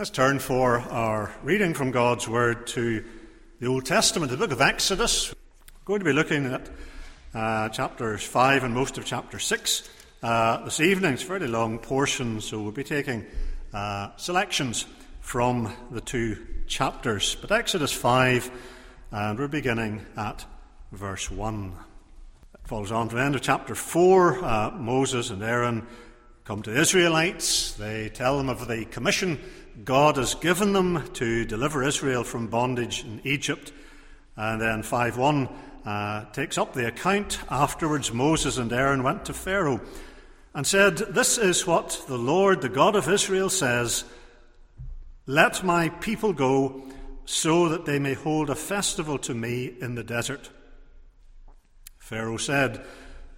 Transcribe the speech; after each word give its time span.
Let's 0.00 0.08
turn 0.08 0.38
for 0.38 0.78
our 0.78 1.30
reading 1.42 1.74
from 1.74 1.90
God's 1.90 2.26
Word 2.26 2.66
to 2.68 3.04
the 3.60 3.66
Old 3.66 3.84
Testament, 3.84 4.30
the 4.30 4.38
book 4.38 4.50
of 4.50 4.62
Exodus. 4.62 5.28
We're 5.30 5.84
going 5.84 6.00
to 6.00 6.06
be 6.06 6.14
looking 6.14 6.46
at 6.46 6.70
uh, 7.34 7.68
chapters 7.68 8.22
5 8.22 8.64
and 8.64 8.72
most 8.72 8.96
of 8.96 9.04
chapter 9.04 9.38
6 9.38 9.90
uh, 10.22 10.64
this 10.64 10.80
evening. 10.80 11.12
It's 11.12 11.22
a 11.22 11.26
fairly 11.26 11.48
long 11.48 11.78
portion, 11.78 12.40
so 12.40 12.62
we'll 12.62 12.72
be 12.72 12.82
taking 12.82 13.26
uh, 13.74 14.16
selections 14.16 14.86
from 15.20 15.70
the 15.90 16.00
two 16.00 16.46
chapters. 16.66 17.34
But 17.38 17.52
Exodus 17.52 17.92
5, 17.92 18.50
and 19.10 19.38
we're 19.38 19.48
beginning 19.48 20.06
at 20.16 20.46
verse 20.92 21.30
1. 21.30 21.74
It 22.54 22.60
follows 22.66 22.90
on 22.90 23.10
to 23.10 23.16
the 23.16 23.22
end 23.22 23.34
of 23.34 23.42
chapter 23.42 23.74
4. 23.74 24.42
Uh, 24.42 24.70
Moses 24.70 25.28
and 25.28 25.42
Aaron 25.42 25.86
come 26.44 26.62
to 26.62 26.70
the 26.70 26.80
Israelites. 26.80 27.74
They 27.74 28.08
tell 28.08 28.38
them 28.38 28.48
of 28.48 28.66
the 28.66 28.86
commission 28.86 29.38
God 29.84 30.16
has 30.16 30.34
given 30.34 30.72
them 30.72 31.08
to 31.14 31.44
deliver 31.44 31.82
Israel 31.82 32.24
from 32.24 32.48
bondage 32.48 33.04
in 33.04 33.20
Egypt. 33.24 33.72
And 34.36 34.60
then 34.60 34.82
5 34.82 35.16
1 35.16 35.48
uh, 35.84 36.24
takes 36.32 36.58
up 36.58 36.72
the 36.72 36.88
account. 36.88 37.38
Afterwards, 37.50 38.12
Moses 38.12 38.58
and 38.58 38.72
Aaron 38.72 39.02
went 39.02 39.24
to 39.26 39.34
Pharaoh 39.34 39.80
and 40.54 40.66
said, 40.66 40.96
This 40.98 41.38
is 41.38 41.66
what 41.66 42.02
the 42.08 42.18
Lord, 42.18 42.60
the 42.60 42.68
God 42.68 42.96
of 42.96 43.08
Israel, 43.08 43.48
says 43.48 44.04
Let 45.26 45.62
my 45.62 45.88
people 45.88 46.32
go 46.32 46.82
so 47.24 47.68
that 47.68 47.86
they 47.86 47.98
may 47.98 48.14
hold 48.14 48.50
a 48.50 48.56
festival 48.56 49.18
to 49.18 49.34
me 49.34 49.72
in 49.80 49.94
the 49.94 50.04
desert. 50.04 50.50
Pharaoh 51.98 52.38
said, 52.38 52.84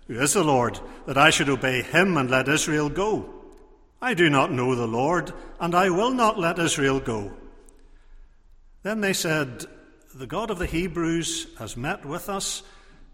Who 0.06 0.18
is 0.18 0.32
the 0.32 0.44
Lord, 0.44 0.80
that 1.06 1.18
I 1.18 1.30
should 1.30 1.50
obey 1.50 1.82
him 1.82 2.16
and 2.16 2.30
let 2.30 2.48
Israel 2.48 2.88
go? 2.88 3.41
I 4.02 4.14
do 4.14 4.28
not 4.28 4.50
know 4.50 4.74
the 4.74 4.88
Lord, 4.88 5.32
and 5.60 5.76
I 5.76 5.88
will 5.90 6.10
not 6.10 6.36
let 6.36 6.58
Israel 6.58 6.98
go. 6.98 7.32
Then 8.82 9.00
they 9.00 9.12
said, 9.12 9.64
The 10.12 10.26
God 10.26 10.50
of 10.50 10.58
the 10.58 10.66
Hebrews 10.66 11.46
has 11.60 11.76
met 11.76 12.04
with 12.04 12.28
us. 12.28 12.64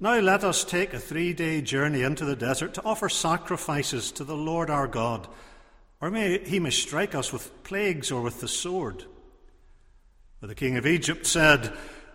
Now 0.01 0.19
let 0.19 0.45
us 0.45 0.65
take 0.65 0.95
a 0.95 0.99
three 0.99 1.35
day 1.35 1.61
journey 1.61 2.01
into 2.01 2.25
the 2.25 2.35
desert 2.35 2.73
to 2.75 2.85
offer 2.87 3.11
sacrifices 3.11 4.11
to 4.13 4.25
the 4.25 4.37
Lord 4.37 4.71
our 4.71 4.87
God, 4.87 5.29
or 6.01 6.11
may, 6.11 6.39
he 6.39 6.59
may 6.59 6.71
strike 6.71 7.15
us 7.15 7.35
with 7.35 7.65
plagues 7.65 8.11
or 8.11 8.23
with 8.23 8.41
the 8.41 8.49
sword. 8.49 9.05
But 10.41 10.47
the 10.47 10.55
king 10.55 10.79
of 10.79 10.87
Egypt 10.87 11.27
said, 11.27 11.71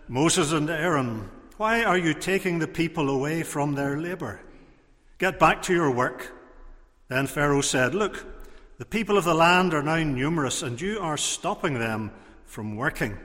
Moses 0.08 0.50
and 0.50 0.68
Aaron, 0.68 1.30
why 1.58 1.84
are 1.84 1.98
you 1.98 2.12
taking 2.12 2.58
the 2.58 2.66
people 2.66 3.08
away 3.08 3.44
from 3.44 3.74
their 3.74 3.96
labor? 3.96 4.40
Get 5.18 5.38
back 5.38 5.62
to 5.62 5.72
your 5.72 5.92
work. 5.92 6.32
Then 7.06 7.28
Pharaoh 7.28 7.60
said, 7.60 7.94
Look, 7.94 8.33
the 8.78 8.84
people 8.84 9.16
of 9.16 9.24
the 9.24 9.34
land 9.34 9.72
are 9.72 9.82
now 9.82 10.02
numerous, 10.02 10.62
and 10.62 10.80
you 10.80 10.98
are 10.98 11.16
stopping 11.16 11.74
them 11.74 12.10
from 12.44 12.76
working. 12.76 13.16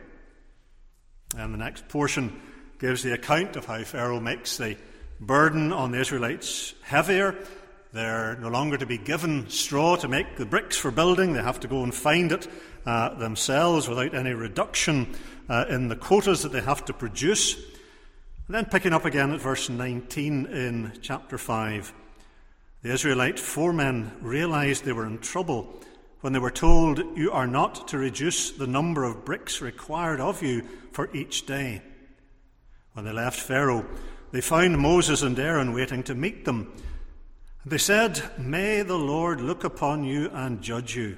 And 1.35 1.53
the 1.53 1.57
next 1.57 1.87
portion 1.87 2.39
gives 2.79 3.03
the 3.03 3.13
account 3.13 3.55
of 3.55 3.65
how 3.65 3.83
Pharaoh 3.83 4.19
makes 4.19 4.57
the 4.57 4.77
burden 5.19 5.73
on 5.73 5.91
the 5.91 5.99
Israelites 5.99 6.73
heavier. 6.83 7.35
They're 7.91 8.37
no 8.37 8.49
longer 8.49 8.77
to 8.77 8.85
be 8.85 8.99
given 8.99 9.49
straw 9.49 9.95
to 9.97 10.07
make 10.07 10.37
the 10.37 10.45
bricks 10.45 10.77
for 10.77 10.91
building, 10.91 11.33
they 11.33 11.41
have 11.41 11.59
to 11.61 11.67
go 11.67 11.83
and 11.83 11.93
find 11.93 12.31
it 12.31 12.47
uh, 12.85 13.15
themselves 13.15 13.89
without 13.89 14.13
any 14.13 14.33
reduction 14.33 15.15
uh, 15.49 15.65
in 15.67 15.87
the 15.87 15.95
quotas 15.95 16.43
that 16.43 16.51
they 16.51 16.61
have 16.61 16.85
to 16.85 16.93
produce. 16.93 17.55
And 17.55 18.55
then 18.55 18.65
picking 18.65 18.93
up 18.93 19.05
again 19.05 19.31
at 19.31 19.41
verse 19.41 19.69
19 19.69 20.45
in 20.45 20.93
chapter 21.01 21.37
5. 21.37 21.93
The 22.81 22.93
Israelite 22.93 23.39
foremen 23.39 24.11
realized 24.21 24.85
they 24.85 24.93
were 24.93 25.05
in 25.05 25.19
trouble 25.19 25.81
when 26.21 26.33
they 26.33 26.39
were 26.39 26.51
told, 26.51 27.17
You 27.17 27.31
are 27.31 27.47
not 27.47 27.89
to 27.89 27.97
reduce 27.97 28.51
the 28.51 28.67
number 28.67 29.03
of 29.03 29.25
bricks 29.25 29.61
required 29.61 30.21
of 30.21 30.41
you 30.41 30.63
for 30.93 31.13
each 31.13 31.45
day. 31.45 31.81
When 32.93 33.05
they 33.05 33.11
left 33.11 33.39
Pharaoh, 33.39 33.85
they 34.31 34.41
found 34.41 34.77
Moses 34.77 35.21
and 35.21 35.37
Aaron 35.37 35.73
waiting 35.73 36.03
to 36.03 36.15
meet 36.15 36.45
them. 36.45 36.71
They 37.65 37.77
said, 37.77 38.21
May 38.37 38.81
the 38.81 38.97
Lord 38.97 39.41
look 39.41 39.63
upon 39.63 40.03
you 40.03 40.29
and 40.33 40.61
judge 40.61 40.95
you. 40.95 41.17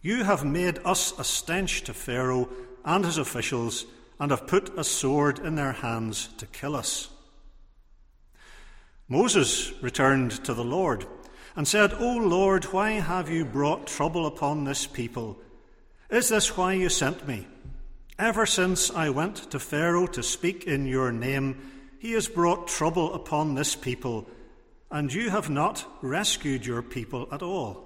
You 0.00 0.24
have 0.24 0.44
made 0.44 0.78
us 0.84 1.12
a 1.18 1.24
stench 1.24 1.82
to 1.82 1.94
Pharaoh 1.94 2.48
and 2.84 3.04
his 3.04 3.18
officials, 3.18 3.84
and 4.18 4.30
have 4.30 4.46
put 4.46 4.78
a 4.78 4.84
sword 4.84 5.40
in 5.40 5.56
their 5.56 5.72
hands 5.72 6.28
to 6.38 6.46
kill 6.46 6.74
us. 6.74 7.08
Moses 9.08 9.72
returned 9.80 10.32
to 10.44 10.52
the 10.52 10.64
Lord 10.64 11.06
and 11.54 11.66
said, 11.66 11.92
O 11.94 12.16
Lord, 12.16 12.64
why 12.66 12.92
have 12.92 13.30
you 13.30 13.44
brought 13.44 13.86
trouble 13.86 14.26
upon 14.26 14.64
this 14.64 14.84
people? 14.84 15.38
Is 16.10 16.28
this 16.28 16.56
why 16.56 16.72
you 16.72 16.88
sent 16.88 17.26
me? 17.26 17.46
Ever 18.18 18.46
since 18.46 18.90
I 18.90 19.10
went 19.10 19.50
to 19.52 19.60
Pharaoh 19.60 20.08
to 20.08 20.24
speak 20.24 20.64
in 20.64 20.86
your 20.86 21.12
name, 21.12 21.70
he 22.00 22.12
has 22.12 22.26
brought 22.26 22.66
trouble 22.66 23.14
upon 23.14 23.54
this 23.54 23.76
people, 23.76 24.26
and 24.90 25.12
you 25.12 25.30
have 25.30 25.50
not 25.50 25.86
rescued 26.02 26.66
your 26.66 26.82
people 26.82 27.28
at 27.30 27.42
all. 27.42 27.84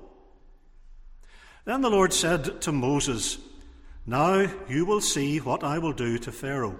Then 1.66 1.82
the 1.82 1.90
Lord 1.90 2.14
said 2.14 2.62
to 2.62 2.72
Moses, 2.72 3.38
Now 4.06 4.48
you 4.68 4.86
will 4.86 5.02
see 5.02 5.38
what 5.38 5.62
I 5.64 5.78
will 5.78 5.92
do 5.92 6.16
to 6.18 6.32
Pharaoh. 6.32 6.78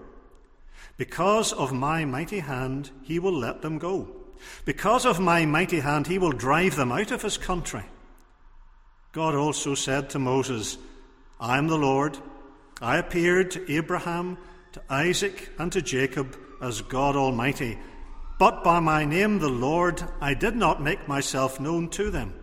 Because 0.97 1.53
of 1.53 1.73
my 1.73 2.07
mighty 2.07 2.41
hand, 2.41 2.91
he 3.03 3.19
will 3.19 3.37
let 3.37 3.61
them 3.61 3.77
go 3.79 4.20
because 4.65 5.07
of 5.07 5.21
my 5.21 5.47
mighty 5.47 5.81
hand, 5.81 6.07
he 6.07 6.19
will 6.19 6.33
drive 6.33 6.77
them 6.77 6.93
out 6.93 7.11
of 7.11 7.23
his 7.23 7.39
country. 7.39 7.85
God 9.13 9.35
also 9.35 9.75
said 9.75 10.11
to 10.11 10.19
Moses, 10.19 10.79
I 11.41 11.59
am 11.59 11.67
the 11.67 11.79
Lord. 11.79 12.19
I 12.81 12.99
appeared 12.99 13.51
to 13.53 13.73
Abraham, 13.73 14.39
to 14.73 14.83
Isaac, 14.89 15.51
and 15.59 15.73
to 15.73 15.83
Jacob 15.83 16.37
as 16.63 16.83
God 16.83 17.17
Almighty. 17.17 17.79
But 18.39 18.63
by 18.63 18.81
my 18.81 19.05
name, 19.05 19.39
the 19.39 19.49
Lord, 19.49 20.03
I 20.21 20.35
did 20.35 20.57
not 20.57 20.83
make 20.83 21.09
myself 21.09 21.61
known 21.61 21.89
to 21.91 22.11
them. 22.11 22.35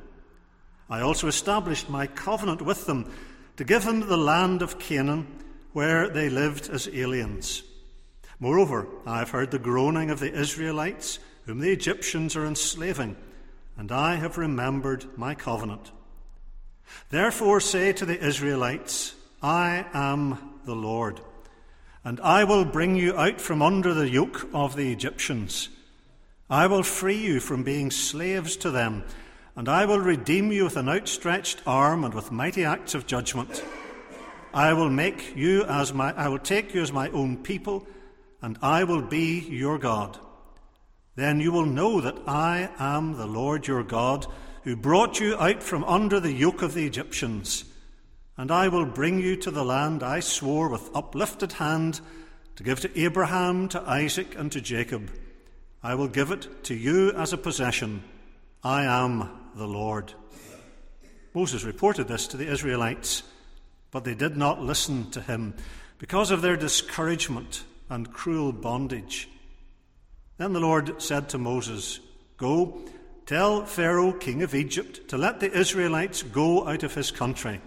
I 0.89 1.01
also 1.01 1.27
established 1.27 1.89
my 1.89 2.07
covenant 2.07 2.61
with 2.61 2.85
them 2.85 3.11
to 3.57 3.63
give 3.63 3.83
them 3.83 4.01
the 4.01 4.17
land 4.17 4.61
of 4.61 4.79
Canaan, 4.79 5.27
where 5.73 6.09
they 6.09 6.29
lived 6.29 6.69
as 6.69 6.87
aliens. 6.87 7.63
Moreover, 8.39 8.87
I 9.05 9.19
have 9.19 9.31
heard 9.31 9.51
the 9.51 9.59
groaning 9.59 10.11
of 10.11 10.19
the 10.19 10.31
Israelites 10.31 11.19
whom 11.47 11.59
the 11.59 11.71
Egyptians 11.71 12.35
are 12.35 12.45
enslaving, 12.45 13.15
and 13.77 13.89
I 13.89 14.15
have 14.15 14.37
remembered 14.37 15.05
my 15.17 15.33
covenant. 15.33 15.91
Therefore 17.09 17.61
say 17.61 17.93
to 17.93 18.05
the 18.05 18.19
Israelites, 18.19 19.15
I 19.41 19.85
am 19.93 20.59
the 20.65 20.75
Lord, 20.75 21.21
and 22.03 22.19
I 22.19 22.43
will 22.43 22.65
bring 22.65 22.97
you 22.97 23.17
out 23.17 23.39
from 23.39 23.61
under 23.61 23.93
the 23.93 24.09
yoke 24.09 24.49
of 24.53 24.75
the 24.75 24.91
Egyptians. 24.91 25.69
I 26.49 26.67
will 26.67 26.83
free 26.83 27.17
you 27.17 27.39
from 27.39 27.63
being 27.63 27.91
slaves 27.91 28.57
to 28.57 28.69
them, 28.69 29.05
and 29.55 29.69
I 29.69 29.85
will 29.85 29.99
redeem 29.99 30.51
you 30.51 30.65
with 30.65 30.75
an 30.75 30.89
outstretched 30.89 31.61
arm 31.65 32.03
and 32.03 32.13
with 32.13 32.29
mighty 32.29 32.65
acts 32.65 32.93
of 32.93 33.07
judgment. 33.07 33.63
I 34.53 34.73
will 34.73 34.89
make 34.89 35.35
you 35.35 35.63
as 35.63 35.93
my 35.93 36.13
I 36.13 36.27
will 36.27 36.39
take 36.39 36.73
you 36.73 36.81
as 36.81 36.91
my 36.91 37.09
own 37.11 37.37
people, 37.37 37.87
and 38.41 38.57
I 38.61 38.83
will 38.83 39.01
be 39.01 39.39
your 39.39 39.77
God. 39.77 40.19
Then 41.17 41.39
you 41.39 41.51
will 41.51 41.65
know 41.65 41.99
that 41.99 42.19
I 42.27 42.69
am 42.77 43.17
the 43.17 43.25
Lord 43.25 43.65
your 43.65 43.81
God, 43.81 44.27
who 44.61 44.75
brought 44.75 45.19
you 45.19 45.35
out 45.35 45.63
from 45.63 45.83
under 45.85 46.19
the 46.19 46.31
yoke 46.31 46.61
of 46.61 46.75
the 46.75 46.85
Egyptians. 46.85 47.65
And 48.37 48.51
I 48.51 48.67
will 48.67 48.85
bring 48.85 49.19
you 49.19 49.35
to 49.37 49.49
the 49.49 49.65
land 49.65 50.03
I 50.03 50.19
swore 50.19 50.69
with 50.69 50.95
uplifted 50.95 51.53
hand 51.53 52.01
to 52.55 52.63
give 52.63 52.81
to 52.81 53.01
Abraham, 53.01 53.67
to 53.69 53.81
Isaac, 53.81 54.35
and 54.37 54.51
to 54.51 54.61
Jacob. 54.61 55.09
I 55.81 55.95
will 55.95 56.07
give 56.07 56.29
it 56.29 56.63
to 56.65 56.75
you 56.75 57.11
as 57.13 57.33
a 57.33 57.37
possession. 57.37 58.03
I 58.63 58.83
am 58.83 59.27
the 59.55 59.67
Lord. 59.67 60.13
Moses 61.33 61.63
reported 61.63 62.07
this 62.07 62.27
to 62.27 62.37
the 62.37 62.47
Israelites, 62.47 63.23
but 63.89 64.03
they 64.03 64.13
did 64.13 64.37
not 64.37 64.61
listen 64.61 65.09
to 65.11 65.21
him 65.21 65.55
because 65.97 66.29
of 66.29 66.43
their 66.43 66.57
discouragement 66.57 67.63
and 67.89 68.13
cruel 68.13 68.51
bondage. 68.51 69.27
Then 70.37 70.53
the 70.53 70.59
Lord 70.59 71.01
said 71.01 71.29
to 71.29 71.37
Moses, 71.37 71.99
Go, 72.37 72.81
tell 73.25 73.65
Pharaoh, 73.65 74.13
king 74.13 74.43
of 74.43 74.53
Egypt, 74.53 75.07
to 75.09 75.17
let 75.17 75.39
the 75.39 75.51
Israelites 75.51 76.21
go 76.23 76.67
out 76.67 76.83
of 76.83 76.93
his 76.93 77.09
country. 77.11 77.59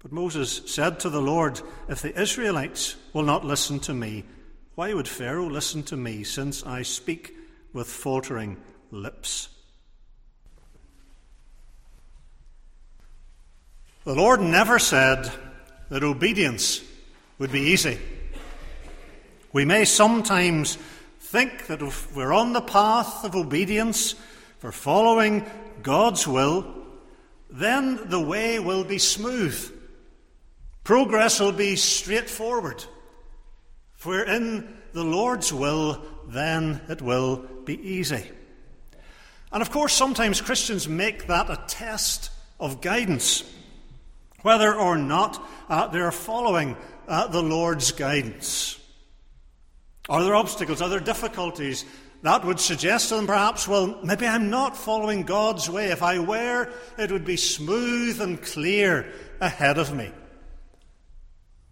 But 0.00 0.10
Moses 0.10 0.62
said 0.66 0.98
to 1.00 1.10
the 1.10 1.22
Lord, 1.22 1.60
If 1.88 2.02
the 2.02 2.20
Israelites 2.20 2.96
will 3.12 3.22
not 3.22 3.44
listen 3.44 3.78
to 3.80 3.94
me, 3.94 4.24
why 4.74 4.92
would 4.92 5.06
Pharaoh 5.06 5.48
listen 5.48 5.84
to 5.84 5.96
me, 5.96 6.24
since 6.24 6.64
I 6.64 6.82
speak 6.82 7.34
with 7.72 7.86
faltering 7.86 8.56
lips? 8.90 9.48
The 14.04 14.14
Lord 14.14 14.40
never 14.40 14.80
said 14.80 15.30
that 15.90 16.02
obedience 16.02 16.82
would 17.38 17.52
be 17.52 17.60
easy. 17.60 18.00
We 19.52 19.64
may 19.64 19.84
sometimes 19.84 20.78
think 21.32 21.66
that 21.66 21.82
if 21.82 22.14
we're 22.14 22.32
on 22.32 22.52
the 22.52 22.60
path 22.60 23.24
of 23.24 23.34
obedience 23.34 24.14
for 24.58 24.70
following 24.70 25.44
God's 25.82 26.28
will, 26.28 26.66
then 27.50 28.08
the 28.08 28.20
way 28.20 28.58
will 28.58 28.84
be 28.84 28.98
smooth 28.98 29.72
Progress 30.84 31.38
will 31.38 31.52
be 31.52 31.76
straightforward. 31.76 32.84
If 33.96 34.04
we're 34.04 34.24
in 34.24 34.76
the 34.92 35.04
Lord's 35.04 35.52
will, 35.52 36.02
then 36.26 36.80
it 36.88 37.00
will 37.00 37.36
be 37.64 37.80
easy. 37.80 38.28
And 39.52 39.62
of 39.62 39.70
course, 39.70 39.92
sometimes 39.92 40.40
Christians 40.40 40.88
make 40.88 41.28
that 41.28 41.50
a 41.50 41.62
test 41.68 42.30
of 42.58 42.80
guidance, 42.80 43.44
whether 44.42 44.74
or 44.74 44.98
not 44.98 45.40
uh, 45.68 45.86
they're 45.88 46.10
following 46.10 46.76
uh, 47.06 47.28
the 47.28 47.42
Lord's 47.42 47.92
guidance. 47.92 48.80
Are 50.08 50.22
there 50.22 50.34
obstacles? 50.34 50.82
Are 50.82 50.88
there 50.88 51.00
difficulties? 51.00 51.84
That 52.22 52.44
would 52.44 52.60
suggest 52.60 53.08
to 53.08 53.16
them 53.16 53.26
perhaps, 53.26 53.66
well, 53.66 53.98
maybe 54.04 54.26
I'm 54.26 54.50
not 54.50 54.76
following 54.76 55.22
God's 55.22 55.68
way. 55.68 55.90
If 55.90 56.02
I 56.02 56.20
were, 56.20 56.72
it 56.96 57.10
would 57.10 57.24
be 57.24 57.36
smooth 57.36 58.20
and 58.20 58.40
clear 58.40 59.12
ahead 59.40 59.78
of 59.78 59.94
me. 59.94 60.12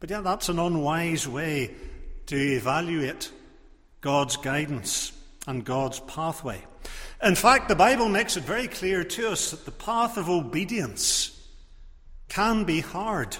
But 0.00 0.10
yet, 0.10 0.24
that's 0.24 0.48
an 0.48 0.58
unwise 0.58 1.28
way 1.28 1.74
to 2.26 2.36
evaluate 2.36 3.30
God's 4.00 4.36
guidance 4.36 5.12
and 5.46 5.64
God's 5.64 6.00
pathway. 6.00 6.64
In 7.22 7.34
fact, 7.34 7.68
the 7.68 7.74
Bible 7.74 8.08
makes 8.08 8.36
it 8.36 8.44
very 8.44 8.66
clear 8.66 9.04
to 9.04 9.30
us 9.30 9.50
that 9.50 9.66
the 9.66 9.70
path 9.70 10.16
of 10.16 10.30
obedience 10.30 11.36
can 12.28 12.64
be 12.64 12.80
hard. 12.80 13.36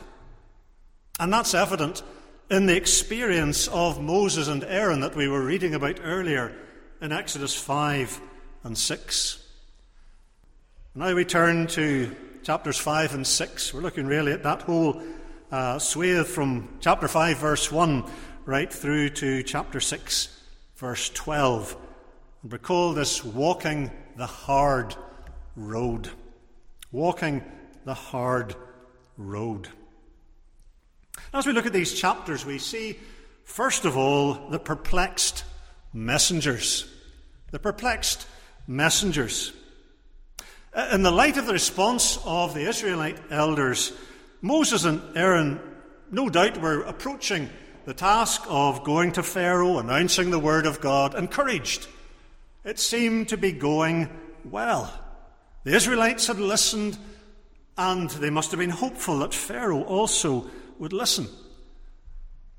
And 1.18 1.32
that's 1.32 1.54
evident 1.54 2.02
in 2.50 2.66
the 2.66 2.76
experience 2.76 3.68
of 3.68 4.02
Moses 4.02 4.48
and 4.48 4.64
Aaron 4.64 5.00
that 5.00 5.14
we 5.14 5.28
were 5.28 5.44
reading 5.44 5.72
about 5.72 6.00
earlier 6.02 6.52
in 7.00 7.12
Exodus 7.12 7.54
5 7.54 8.20
and 8.64 8.76
6. 8.76 9.46
Now 10.96 11.14
we 11.14 11.24
turn 11.24 11.68
to 11.68 12.14
chapters 12.42 12.76
5 12.76 13.14
and 13.14 13.26
6. 13.26 13.72
We're 13.72 13.82
looking 13.82 14.06
really 14.06 14.32
at 14.32 14.42
that 14.42 14.62
whole 14.62 15.00
uh, 15.52 15.78
swathe 15.78 16.26
from 16.26 16.76
chapter 16.80 17.06
5, 17.06 17.38
verse 17.38 17.70
1, 17.70 18.04
right 18.46 18.72
through 18.72 19.10
to 19.10 19.44
chapter 19.44 19.78
6, 19.78 20.42
verse 20.74 21.08
12. 21.10 21.76
And 22.42 22.50
we 22.50 22.58
call 22.58 22.94
this 22.94 23.24
walking 23.24 23.92
the 24.16 24.26
hard 24.26 24.96
road. 25.54 26.10
Walking 26.90 27.44
the 27.84 27.94
hard 27.94 28.56
road. 29.16 29.68
As 31.32 31.46
we 31.46 31.52
look 31.52 31.66
at 31.66 31.72
these 31.72 31.94
chapters, 31.94 32.44
we 32.44 32.58
see, 32.58 32.98
first 33.44 33.84
of 33.84 33.96
all, 33.96 34.48
the 34.50 34.58
perplexed 34.58 35.44
messengers. 35.92 36.92
The 37.52 37.60
perplexed 37.60 38.26
messengers. 38.66 39.52
Uh, 40.74 40.90
in 40.92 41.02
the 41.02 41.12
light 41.12 41.36
of 41.36 41.46
the 41.46 41.52
response 41.52 42.18
of 42.24 42.52
the 42.52 42.68
Israelite 42.68 43.18
elders, 43.30 43.92
Moses 44.40 44.84
and 44.84 45.00
Aaron, 45.16 45.60
no 46.10 46.28
doubt, 46.28 46.60
were 46.60 46.82
approaching 46.82 47.48
the 47.84 47.94
task 47.94 48.42
of 48.48 48.82
going 48.82 49.12
to 49.12 49.22
Pharaoh, 49.22 49.78
announcing 49.78 50.30
the 50.30 50.38
word 50.38 50.66
of 50.66 50.80
God, 50.80 51.14
encouraged. 51.14 51.86
It 52.64 52.80
seemed 52.80 53.28
to 53.28 53.36
be 53.36 53.52
going 53.52 54.08
well. 54.44 54.92
The 55.62 55.74
Israelites 55.74 56.26
had 56.26 56.40
listened, 56.40 56.98
and 57.78 58.10
they 58.10 58.30
must 58.30 58.50
have 58.50 58.58
been 58.58 58.70
hopeful 58.70 59.20
that 59.20 59.32
Pharaoh 59.32 59.84
also 59.84 60.50
would 60.80 60.92
listen. 60.92 61.28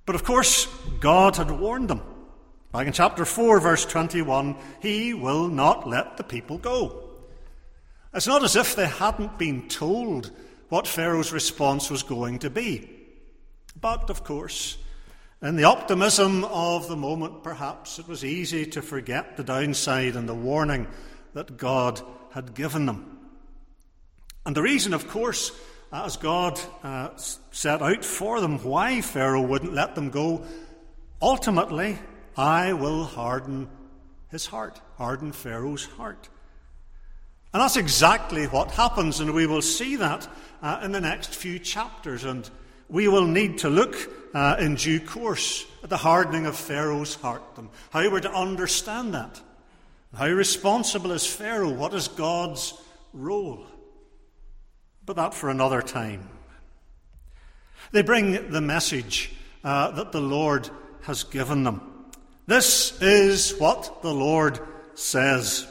But 0.06 0.16
of 0.16 0.24
course, 0.24 0.68
God 1.00 1.36
had 1.36 1.52
warned 1.52 1.90
them. 1.90 2.02
Back 2.72 2.88
in 2.88 2.94
chapter 2.94 3.26
4, 3.26 3.60
verse 3.60 3.84
21, 3.84 4.56
He 4.80 5.14
will 5.14 5.50
not 5.50 5.90
let 5.90 6.16
the 6.16 6.24
people 6.24 6.58
go. 6.58 7.10
It's 8.14 8.28
not 8.28 8.44
as 8.44 8.56
if 8.56 8.76
they 8.76 8.88
hadn't 8.88 9.38
been 9.38 9.68
told 9.68 10.32
what 10.70 10.88
Pharaoh's 10.88 11.34
response 11.34 11.90
was 11.90 12.04
going 12.04 12.40
to 12.40 12.50
be. 12.50 12.90
But, 13.80 14.10
of 14.10 14.24
course, 14.24 14.78
in 15.42 15.56
the 15.56 15.64
optimism 15.64 16.46
of 16.46 16.88
the 16.88 16.96
moment, 16.96 17.44
perhaps 17.44 18.00
it 18.00 18.08
was 18.08 18.24
easy 18.24 18.66
to 18.68 18.82
forget 18.82 19.36
the 19.36 19.44
downside 19.44 20.16
and 20.16 20.30
the 20.30 20.36
warning 20.36 20.88
that 21.34 21.58
God 21.58 22.02
had 22.32 22.54
given 22.54 22.86
them. 22.86 23.20
And 24.46 24.56
the 24.56 24.62
reason, 24.62 24.94
of 24.94 25.08
course, 25.08 25.52
as 25.92 26.18
God 26.18 26.60
uh, 26.84 27.10
set 27.16 27.82
out 27.82 28.06
for 28.06 28.40
them 28.40 28.64
why 28.64 29.02
Pharaoh 29.02 29.42
wouldn't 29.42 29.74
let 29.74 29.96
them 29.96 30.10
go, 30.10 30.44
ultimately, 31.22 32.00
I 32.38 32.74
will 32.74 33.04
harden 33.04 33.70
his 34.30 34.46
heart, 34.46 34.80
harden 34.98 35.34
Pharaoh's 35.34 35.86
heart. 35.86 36.30
And 37.54 37.62
that's 37.62 37.76
exactly 37.76 38.46
what 38.46 38.72
happens, 38.72 39.20
and 39.20 39.34
we 39.34 39.46
will 39.46 39.62
see 39.62 39.98
that 39.98 40.28
uh, 40.62 40.80
in 40.84 40.94
the 40.94 41.02
next 41.02 41.36
few 41.36 41.60
chapters. 41.60 42.24
And 42.24 42.50
we 42.88 43.10
will 43.10 43.28
need 43.28 43.58
to 43.60 43.70
look 43.70 43.96
uh, 44.34 44.56
in 44.60 44.76
due 44.76 45.02
course 45.02 45.66
at 45.84 45.90
the 45.90 45.98
hardening 45.98 46.46
of 46.46 46.56
Pharaoh's 46.56 47.16
heart 47.16 47.44
and 47.58 47.68
how 47.90 48.10
we're 48.10 48.22
to 48.22 48.32
understand 48.32 49.14
that. 49.14 49.42
How 50.16 50.28
responsible 50.28 51.12
is 51.12 51.26
Pharaoh? 51.26 51.74
What 51.74 51.94
is 51.94 52.08
God's 52.08 52.74
role? 53.14 53.66
But 55.12 55.24
that 55.24 55.34
for 55.34 55.50
another 55.50 55.82
time. 55.82 56.30
They 57.92 58.02
bring 58.02 58.50
the 58.50 58.62
message 58.62 59.30
uh, 59.62 59.92
that 59.92 60.14
the 60.14 60.22
Lord 60.22 60.70
has 61.02 61.26
given 61.26 61.66
them. 61.66 61.82
This 62.48 62.98
is 63.02 63.54
what 63.60 64.04
the 64.04 64.14
Lord 64.14 64.62
says. 64.94 65.68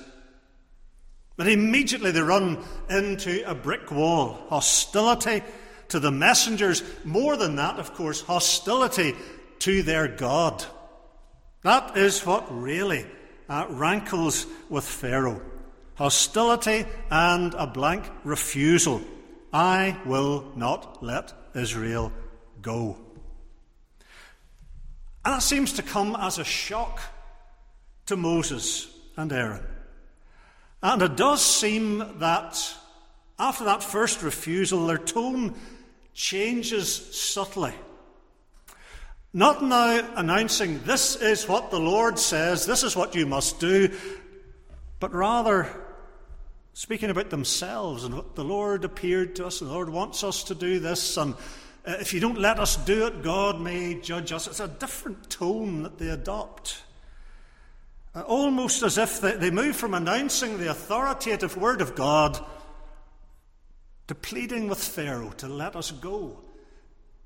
But 1.39 1.49
immediately 1.49 2.11
they 2.11 2.21
run 2.21 2.63
into 2.91 3.43
a 3.51 3.55
brick 3.55 3.91
wall. 3.91 4.45
Hostility 4.51 5.43
to 5.89 5.99
the 5.99 6.11
messengers. 6.11 6.83
More 7.05 7.39
than 7.39 7.57
that, 7.57 7.79
of 7.79 7.95
course, 7.95 8.21
hostility 8.21 9.15
to 9.61 9.83
their 9.83 10.07
God. 10.07 10.63
That 11.63 11.97
is 11.97 12.27
what 12.27 12.45
really 12.55 13.07
uh, 13.49 13.65
rankles 13.71 14.45
with 14.69 14.85
Pharaoh. 14.85 15.41
Hostility 15.95 16.85
and 17.11 17.55
a 17.55 17.67
blank 17.67 18.05
refusal. 18.23 19.01
I 19.53 19.97
will 20.07 20.53
not 20.55 21.03
let 21.03 21.33
Israel 21.55 22.13
go. 22.63 22.97
And 25.25 25.35
that 25.35 25.43
seems 25.43 25.73
to 25.75 25.83
come 25.83 26.17
as 26.19 26.39
a 26.39 26.45
shock 26.45 27.01
to 28.07 28.17
Moses 28.17 28.93
and 29.17 29.33
Aaron. 29.33 29.65
And 30.83 31.03
it 31.03 31.17
does 31.17 31.45
seem 31.45 31.99
that 32.21 32.75
after 33.39 33.65
that 33.65 33.83
first 33.83 34.23
refusal, 34.23 34.87
their 34.87 34.99
tone 34.99 35.55
changes 36.15 36.95
subtly. 37.17 37.75
Not 39.33 39.63
now 39.63 40.09
announcing, 40.17 40.81
this 40.85 41.17
is 41.17 41.47
what 41.47 41.71
the 41.71 41.79
Lord 41.79 42.19
says, 42.19 42.67
this 42.67 42.83
is 42.83 42.97
what 42.97 43.15
you 43.15 43.27
must 43.27 43.61
do, 43.61 43.97
but 44.99 45.15
rather 45.15 45.69
speaking 46.73 47.11
about 47.11 47.31
themselves 47.31 48.05
and 48.05 48.15
what 48.15 48.35
the 48.35 48.45
Lord 48.45 48.85
appeared 48.85 49.37
to 49.37 49.47
us, 49.47 49.59
the 49.59 49.67
Lord 49.67 49.91
wants 49.91 50.25
us 50.25 50.45
to 50.45 50.55
do 50.55 50.79
this, 50.79 51.17
and 51.17 51.35
uh, 51.87 51.97
if 52.01 52.13
you 52.13 52.21
don't 52.21 52.39
let 52.39 52.59
us 52.59 52.77
do 52.77 53.07
it, 53.07 53.23
God 53.23 53.61
may 53.61 53.95
judge 53.95 54.33
us. 54.33 54.47
It's 54.47 54.61
a 54.61 54.69
different 54.69 55.31
tone 55.31 55.83
that 55.83 55.99
they 55.99 56.09
adopt. 56.09 56.83
Uh, 58.15 58.21
almost 58.23 58.83
as 58.83 58.99
if 58.99 59.21
they, 59.21 59.51
move 59.51 59.77
from 59.77 59.95
announcing 59.95 60.59
the 60.59 60.71
authoritative 60.71 61.57
word 61.57 61.81
of 61.81 61.95
God 61.95 62.45
to 64.09 64.15
pleading 64.15 64.69
with 64.69 64.83
Pharaoh 64.83 65.31
to 65.39 65.49
let 65.49 65.77
us 65.77 65.93
go. 65.93 66.39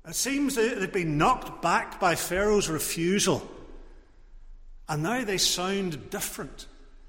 It 0.07 0.15
seems 0.15 0.55
they'd 0.55 0.91
been 0.91 1.17
knocked 1.17 1.61
back 1.61 1.99
by 1.99 2.13
Pharaoh's 2.13 2.69
refusal. 2.69 3.49
And 4.87 5.01
now 5.01 5.23
they 5.23 5.39
sound 5.39 6.11
different 6.11 6.67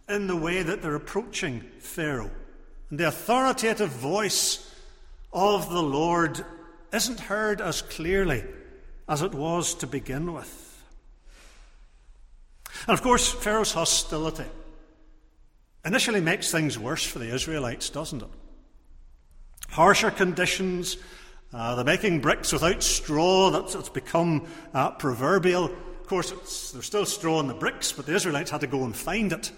in 0.08 0.26
the 0.26 0.36
way 0.36 0.62
that 0.62 0.82
they're 0.82 0.94
approaching 0.94 1.60
Pharaoh. 1.80 2.30
And 2.90 2.98
the 2.98 3.08
authoritative 3.08 3.90
voice 3.90 4.70
of 5.32 5.68
the 5.68 5.82
Lord 5.82 6.44
isn't 6.92 7.20
heard 7.20 7.60
as 7.60 7.82
clearly 7.82 8.44
as 9.08 9.22
it 9.22 9.34
was 9.34 9.74
to 9.76 9.86
begin 9.86 10.32
with. 10.32 10.62
And 12.86 12.96
of 12.96 13.02
course, 13.02 13.32
Pharaoh's 13.32 13.72
hostility 13.72 14.44
initially 15.84 16.20
makes 16.20 16.50
things 16.50 16.78
worse 16.78 17.04
for 17.04 17.18
the 17.18 17.34
Israelites, 17.34 17.90
doesn't 17.90 18.22
it? 18.22 18.28
Harsher 19.70 20.10
conditions, 20.10 20.96
uh, 21.52 21.74
they're 21.74 21.84
making 21.84 22.20
bricks 22.20 22.52
without 22.52 22.82
straw, 22.82 23.50
that's, 23.50 23.74
that's 23.74 23.88
become 23.88 24.46
uh, 24.72 24.92
proverbial. 24.92 25.64
Of 25.64 26.06
course, 26.06 26.70
there's 26.72 26.86
still 26.86 27.06
straw 27.06 27.40
in 27.40 27.48
the 27.48 27.54
bricks, 27.54 27.90
but 27.92 28.06
the 28.06 28.14
Israelites 28.14 28.50
had 28.50 28.60
to 28.60 28.68
go 28.68 28.84
and 28.84 28.94
find 28.94 29.32
it 29.32 29.50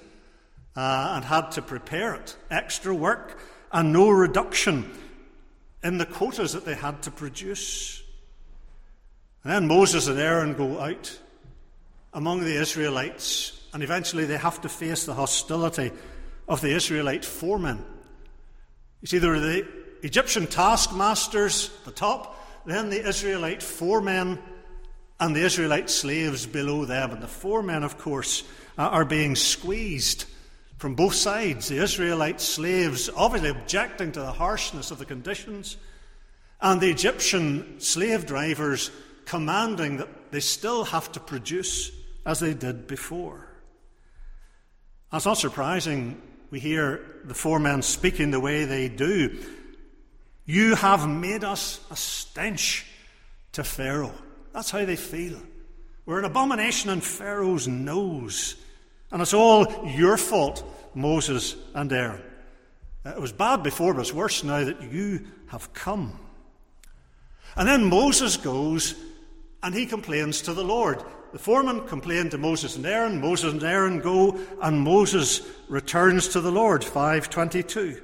uh, 0.79 1.15
and 1.17 1.25
had 1.25 1.51
to 1.51 1.61
prepare 1.61 2.15
it. 2.15 2.37
Extra 2.53 2.95
work 2.95 3.37
and 3.73 3.93
no 3.93 4.11
reduction 4.11 4.89
in 5.83 5.99
the 5.99 6.07
quotas 6.07 6.53
that 6.53 6.65
they 6.65 6.77
had 6.77 7.03
to 7.03 7.11
produce. 7.11 8.01
And 9.43 9.53
then 9.53 9.67
Moses 9.67 10.07
and 10.07 10.21
Aaron 10.21 10.55
go 10.55 10.79
out 10.79 11.19
among 12.15 12.45
the 12.45 12.55
Israelites, 12.55 13.61
and 13.73 13.83
eventually 13.83 14.25
they 14.25 14.37
have 14.37 14.61
to 14.61 14.69
face 14.69 15.05
the 15.05 15.15
hostility 15.15 15.91
of 16.47 16.61
the 16.61 16.71
Israelite 16.71 17.25
foremen. 17.25 17.85
You 19.01 19.09
see, 19.09 19.19
there 19.19 19.35
are 19.35 19.41
the 19.41 19.67
Egyptian 20.05 20.47
taskmasters 20.47 21.73
at 21.81 21.87
the 21.87 21.91
top, 21.91 22.41
then 22.67 22.89
the 22.91 23.05
Israelite 23.05 23.65
foremen 23.65 24.39
and 25.19 25.35
the 25.35 25.45
Israelite 25.45 25.91
slaves 25.91 26.47
below 26.47 26.85
them. 26.85 27.11
And 27.11 27.21
the 27.21 27.27
foremen, 27.27 27.83
of 27.83 27.99
course, 27.99 28.45
are 28.77 29.05
being 29.05 29.35
squeezed 29.35 30.27
from 30.79 30.95
both 30.95 31.15
sides. 31.15 31.69
The 31.69 31.83
Israelite 31.83 32.41
slaves 32.41 33.11
obviously 33.15 33.51
objecting 33.51 34.13
to 34.13 34.21
the 34.21 34.33
harshness 34.33 34.91
of 34.91 34.99
the 34.99 35.05
conditions, 35.05 35.77
and 36.61 36.81
the 36.81 36.91
Egyptian 36.91 37.81
slave 37.81 38.27
drivers 38.27 38.91
commanding 39.27 39.99
that 39.99 40.33
they 40.33 40.41
still 40.41 40.85
have 40.85 41.13
to 41.13 41.21
produce 41.21 41.91
as 42.25 42.41
they 42.41 42.55
did 42.55 42.87
before. 42.87 43.47
It's 45.13 45.27
not 45.27 45.39
surprising 45.39 46.21
we 46.51 46.61
hear 46.61 47.21
the 47.25 47.35
foremen 47.35 47.83
speaking 47.83 48.31
the 48.31 48.41
way 48.41 48.65
they 48.65 48.89
do. 48.89 49.39
You 50.45 50.75
have 50.77 51.09
made 51.09 51.45
us 51.45 51.81
a 51.91 51.97
stench 51.97 52.87
to 53.53 53.65
Pharaoh. 53.65 54.15
That's 54.53 54.71
how 54.71 54.85
they 54.85 54.97
feel. 54.97 55.41
We're 56.07 56.21
an 56.21 56.25
abomination 56.25 56.91
in 56.91 57.01
Pharaoh's 57.03 57.69
nose. 57.69 58.57
And 59.11 59.23
it's 59.23 59.35
all 59.35 59.87
your 59.87 60.17
fault, 60.17 60.65
Moses 60.95 61.57
and 61.75 61.93
Aaron. 61.93 62.23
Uh, 63.05 63.11
it 63.11 63.21
was 63.21 63.33
bad 63.33 63.63
before, 63.63 63.95
but 63.95 64.01
it's 64.01 64.13
worse 64.13 64.45
now 64.45 64.65
that 64.65 64.83
you 64.93 65.27
have 65.47 65.73
come. 65.73 66.19
And 67.57 67.69
then 67.69 67.85
Moses 67.85 68.37
goes 68.37 68.95
and 69.63 69.75
he 69.75 69.87
complains 69.87 70.43
to 70.43 70.55
the 70.55 70.65
Lord. 70.65 71.03
The 71.33 71.39
foreman 71.39 71.87
complained 71.87 72.31
to 72.31 72.39
Moses 72.39 72.77
and 72.77 72.87
Aaron. 72.87 73.21
Moses 73.21 73.53
and 73.53 73.63
Aaron 73.63 74.01
go, 74.01 74.39
and 74.63 74.81
Moses 74.81 75.43
returns 75.69 76.29
to 76.29 76.41
the 76.41 76.53
Lord. 76.53 76.85
522. 76.85 78.01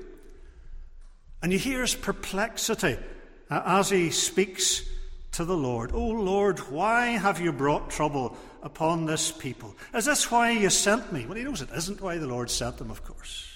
And 1.43 1.53
you 1.53 1.59
hear 1.59 1.83
his 1.83 1.95
perplexity 1.95 2.97
uh, 3.51 3.63
as 3.65 3.91
he 3.91 4.11
speaks 4.11 4.83
to 5.33 5.45
the 5.45 5.57
Lord. 5.57 5.91
Oh 5.93 6.09
Lord, 6.09 6.59
why 6.71 7.07
have 7.09 7.41
you 7.41 7.53
brought 7.53 7.91
trouble 7.91 8.37
upon 8.65 9.05
this 9.05 9.31
people? 9.31 9.77
Is 9.95 10.07
this 10.07 10.31
why 10.31 10.51
you 10.51 10.71
sent 10.71 11.13
me? 11.13 11.27
Well, 11.27 11.37
he 11.37 11.45
knows 11.45 11.63
it 11.63 11.69
isn't 11.77 12.01
why 12.01 12.19
the 12.19 12.27
Lord 12.27 12.51
sent 12.51 12.79
them, 12.79 12.91
of 12.91 13.05
course. 13.05 13.47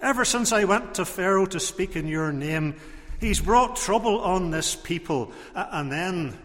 Ever 0.00 0.24
since 0.24 0.52
I 0.52 0.64
went 0.64 0.94
to 0.94 1.04
Pharaoh 1.04 1.46
to 1.46 1.58
speak 1.58 1.96
in 1.96 2.06
your 2.06 2.30
name, 2.30 2.76
he's 3.20 3.40
brought 3.40 3.76
trouble 3.76 4.20
on 4.20 4.50
this 4.50 4.76
people. 4.76 5.32
And 5.54 5.90
then 5.90 6.38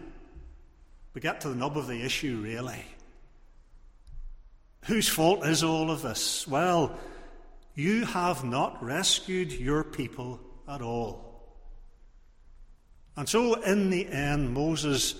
we 1.14 1.20
get 1.20 1.42
to 1.42 1.48
the 1.48 1.54
nub 1.54 1.78
of 1.78 1.86
the 1.86 2.02
issue, 2.02 2.40
really. 2.42 2.84
Whose 4.84 5.08
fault 5.08 5.46
is 5.46 5.62
all 5.62 5.90
of 5.90 6.02
this? 6.02 6.46
Well, 6.48 6.98
you 7.74 8.04
have 8.04 8.44
not 8.44 8.82
rescued 8.82 9.52
your 9.52 9.84
people 9.84 10.40
at 10.68 10.80
all. 10.80 11.22
And 13.16 13.28
so, 13.28 13.54
in 13.54 13.90
the 13.90 14.06
end, 14.06 14.52
Moses, 14.52 15.14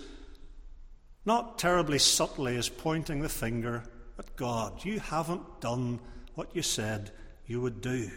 not 1.26 1.58
terribly 1.58 1.98
subtly, 1.98 2.56
is 2.56 2.68
pointing 2.68 3.20
the 3.20 3.28
finger 3.28 3.82
at 4.18 4.36
God. 4.36 4.84
You 4.84 5.00
haven't 5.00 5.60
done 5.60 5.98
what 6.34 6.54
you 6.54 6.62
said 6.62 7.10
you 7.46 7.60
would 7.60 7.80
do. 7.80 8.10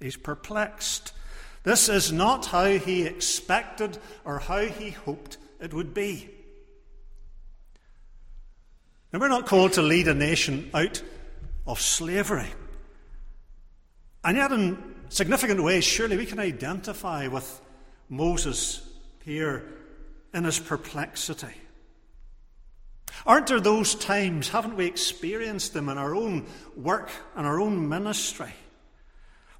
He's 0.00 0.16
perplexed. 0.16 1.12
This 1.62 1.88
is 1.88 2.12
not 2.12 2.46
how 2.46 2.66
he 2.66 3.02
expected 3.02 3.98
or 4.24 4.38
how 4.38 4.60
he 4.60 4.90
hoped 4.90 5.38
it 5.60 5.74
would 5.74 5.92
be. 5.92 6.30
Now, 9.12 9.18
we're 9.18 9.28
not 9.28 9.46
called 9.46 9.72
to 9.74 9.82
lead 9.82 10.08
a 10.08 10.14
nation 10.14 10.70
out 10.74 11.02
of 11.66 11.80
slavery. 11.80 12.48
And 14.22 14.36
yet, 14.36 14.52
in 14.52 14.94
significant 15.08 15.62
ways, 15.62 15.84
surely 15.84 16.16
we 16.16 16.26
can 16.26 16.38
identify 16.38 17.26
with 17.28 17.60
Moses 18.08 18.86
here 19.24 19.64
in 20.34 20.44
his 20.44 20.58
perplexity. 20.58 21.54
Aren't 23.26 23.48
there 23.48 23.60
those 23.60 23.94
times, 23.94 24.48
haven't 24.48 24.76
we 24.76 24.86
experienced 24.86 25.72
them 25.72 25.88
in 25.88 25.98
our 25.98 26.14
own 26.14 26.46
work 26.76 27.10
and 27.36 27.46
our 27.46 27.60
own 27.60 27.88
ministry, 27.88 28.52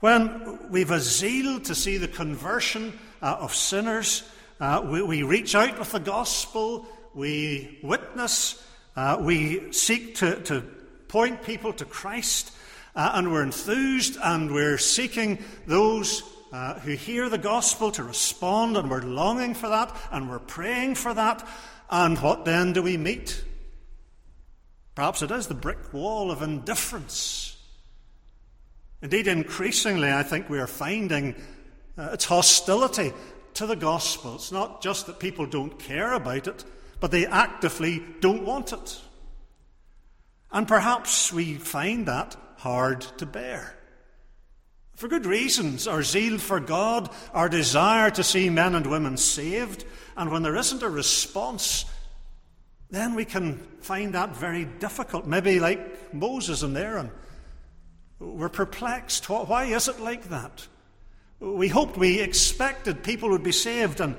when 0.00 0.71
we've 0.71 0.91
a 0.91 1.00
zeal 1.00 1.61
to 1.61 1.75
see 1.75 1.99
the 1.99 2.09
conversion 2.09 2.99
uh, 3.21 3.37
of 3.41 3.55
sinners, 3.55 4.23
uh, 4.61 4.87
we, 4.88 5.03
we, 5.03 5.23
reach 5.23 5.55
out 5.55 5.79
with 5.79 5.93
the 5.93 6.00
gospel, 6.00 6.87
we 7.15 7.79
witness, 7.83 8.65
uh, 8.97 9.19
we 9.21 9.73
seek 9.73 10.17
to, 10.17 10.41
to, 10.43 10.62
point 11.09 11.43
people 11.43 11.73
to 11.73 11.85
Christ, 11.87 12.53
uh, 12.95 13.12
and 13.15 13.33
we're 13.33 13.43
enthused 13.43 14.19
and 14.23 14.53
we're 14.53 14.79
seeking 14.79 15.43
those 15.67 16.23
uh, 16.53 16.75
who 16.81 16.93
hear 16.93 17.29
the 17.29 17.38
gospel 17.38 17.91
to 17.93 18.03
respond, 18.03 18.77
and 18.77 18.91
we're 18.91 19.03
longing 19.03 19.55
for 19.55 19.69
that, 19.69 19.95
and 20.12 20.29
we're 20.31 20.38
praying 20.38 20.95
for 20.95 21.15
that. 21.15 21.47
And 21.91 22.19
what 22.19 22.45
then 22.45 22.73
do 22.73 22.83
we 22.83 22.97
meet? 22.97 23.43
Perhaps 24.99 25.23
it 25.23 25.31
is 25.31 25.47
the 25.47 25.55
brick 25.55 25.93
wall 25.93 26.33
of 26.33 26.43
indifference. 26.43 27.57
Indeed, 29.00 29.28
increasingly, 29.28 30.12
I 30.12 30.25
think 30.25 30.50
we 30.50 30.59
are 30.59 30.67
finding 30.67 31.37
uh, 31.97 32.09
its 32.14 32.25
hostility 32.25 33.12
to 33.55 33.67
the 33.69 33.76
gospel. 33.76 34.35
It's 34.35 34.50
not 34.50 34.83
just 34.83 35.07
that 35.07 35.21
people 35.21 35.47
don't 35.47 35.78
care 35.78 36.14
about 36.14 36.49
it, 36.49 36.64
but 36.99 37.12
they 37.12 37.26
actively 37.26 38.02
don't 38.19 38.45
want 38.45 38.73
it. 38.73 39.00
And 40.50 40.67
perhaps 40.67 41.33
we 41.33 41.55
find 41.55 42.09
that 42.09 42.35
hard 42.57 43.02
to 43.19 43.25
bear. 43.25 43.78
For 44.97 45.07
good 45.07 45.26
reasons. 45.26 45.87
Our 45.87 46.02
zeal 46.02 46.38
for 46.38 46.59
God, 46.59 47.09
our 47.33 47.49
desire 47.49 48.11
to 48.11 48.25
see 48.25 48.50
men 48.50 48.75
and 48.75 48.85
women 48.85 49.17
saved. 49.17 49.85
And 50.17 50.33
when 50.33 50.43
there 50.43 50.57
isn't 50.57 50.83
a 50.83 50.90
response, 50.90 51.85
then 52.90 53.14
we 53.14 53.25
can 53.25 53.59
find 53.80 54.14
that 54.14 54.37
very 54.37 54.64
difficult. 54.64 55.26
Maybe 55.26 55.61
like 55.61 56.14
Moses 56.14 56.62
and 56.62 56.76
Aaron. 56.76 57.11
We're 58.18 58.49
perplexed. 58.49 59.28
Why 59.28 59.64
is 59.64 59.88
it 59.88 60.00
like 60.00 60.30
that? 60.30 60.66
We 61.40 61.68
hoped, 61.68 61.97
we 61.97 62.21
expected 62.21 63.04
people 63.04 63.30
would 63.30 63.45
be 63.45 63.52
saved, 63.52 64.00
and 64.00 64.16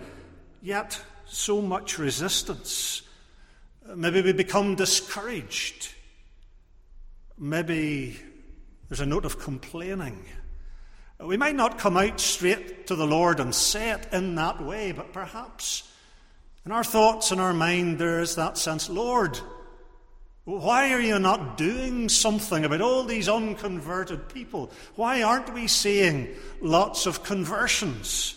yet 0.62 1.02
so 1.26 1.62
much 1.62 1.98
resistance. 1.98 3.02
Maybe 3.94 4.22
we 4.22 4.32
become 4.32 4.76
discouraged. 4.76 5.90
Maybe 7.38 8.18
there's 8.88 9.02
a 9.02 9.06
note 9.06 9.26
of 9.26 9.40
complaining. 9.40 10.26
We 11.20 11.36
might 11.36 11.56
not 11.56 11.78
come 11.78 11.98
out 11.98 12.20
straight 12.20 12.88
to 12.88 12.96
the 12.96 13.08
Lord 13.08 13.40
and 13.40 13.54
say 13.54 13.92
it 13.92 14.08
in 14.14 14.36
that 14.36 14.64
way, 14.64 14.94
but 14.94 15.12
perhaps 15.12 15.89
in 16.66 16.72
our 16.72 16.84
thoughts 16.84 17.32
and 17.32 17.40
our 17.40 17.54
mind 17.54 18.00
there 18.00 18.22
is 18.22 18.36
that 18.36 18.58
sense 18.58 18.90
Lord, 18.90 19.40
why 20.46 20.94
are 20.94 21.00
you 21.00 21.20
not 21.20 21.58
doing 21.58 22.10
something 22.10 22.66
about 22.66 22.82
all 22.82 23.04
these 23.04 23.30
unconverted 23.30 24.30
people? 24.30 24.72
Why 24.96 25.22
aren't 25.22 25.54
we 25.54 25.68
seeing 25.68 26.30
lots 26.60 27.06
of 27.06 27.24
conversions? 27.24 28.36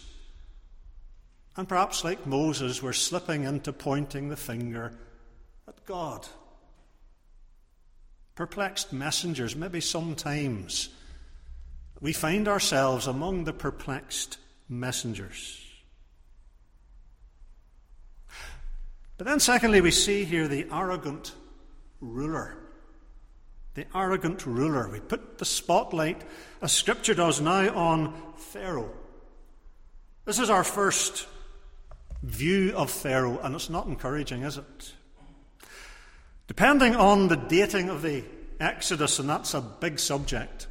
And 1.57 1.69
perhaps, 1.69 2.05
like 2.05 2.27
Moses, 2.27 2.83
we're 2.83 2.93
slipping 2.93 3.45
into 3.45 3.73
pointing 3.73 4.29
the 4.29 4.37
finger 4.37 4.93
at 5.69 5.85
God. 5.87 6.27
Perplexed 8.35 8.93
messengers, 8.93 9.55
maybe 9.55 9.81
sometimes 9.81 10.89
we 12.01 12.13
find 12.13 12.49
ourselves 12.49 13.07
among 13.07 13.45
the 13.45 13.53
perplexed 13.53 14.39
messengers. 14.69 15.61
But 19.23 19.29
then, 19.31 19.39
secondly, 19.39 19.81
we 19.81 19.93
see 19.93 20.25
here 20.25 20.49
the 20.49 20.67
arrogant 20.73 21.33
ruler. 22.01 22.57
The 23.75 23.87
arrogant 23.95 24.45
ruler. 24.45 24.89
We 24.89 24.99
put 24.99 25.39
the 25.39 25.45
spotlight, 25.45 26.23
as 26.61 26.73
Scripture 26.73 27.15
does 27.15 27.41
now, 27.41 27.73
on 27.73 28.21
Pharaoh. 28.37 28.91
This 30.25 30.41
is 30.41 30.51
our 30.51 30.65
first 30.65 31.29
view 32.25 32.73
of 32.75 32.91
Pharaoh, 32.91 33.39
and 33.39 33.55
it's 33.55 33.71
not 33.71 33.87
encouraging, 33.87 34.43
is 34.43 34.59
it? 34.59 34.93
Depending 36.49 36.97
on 36.97 37.29
the 37.29 37.37
dating 37.37 37.91
of 37.91 38.03
the 38.03 38.25
Exodus, 38.59 39.21
and 39.21 39.29
that's 39.29 39.55
a 39.55 39.61
big 39.61 40.01
subject, 40.01 40.67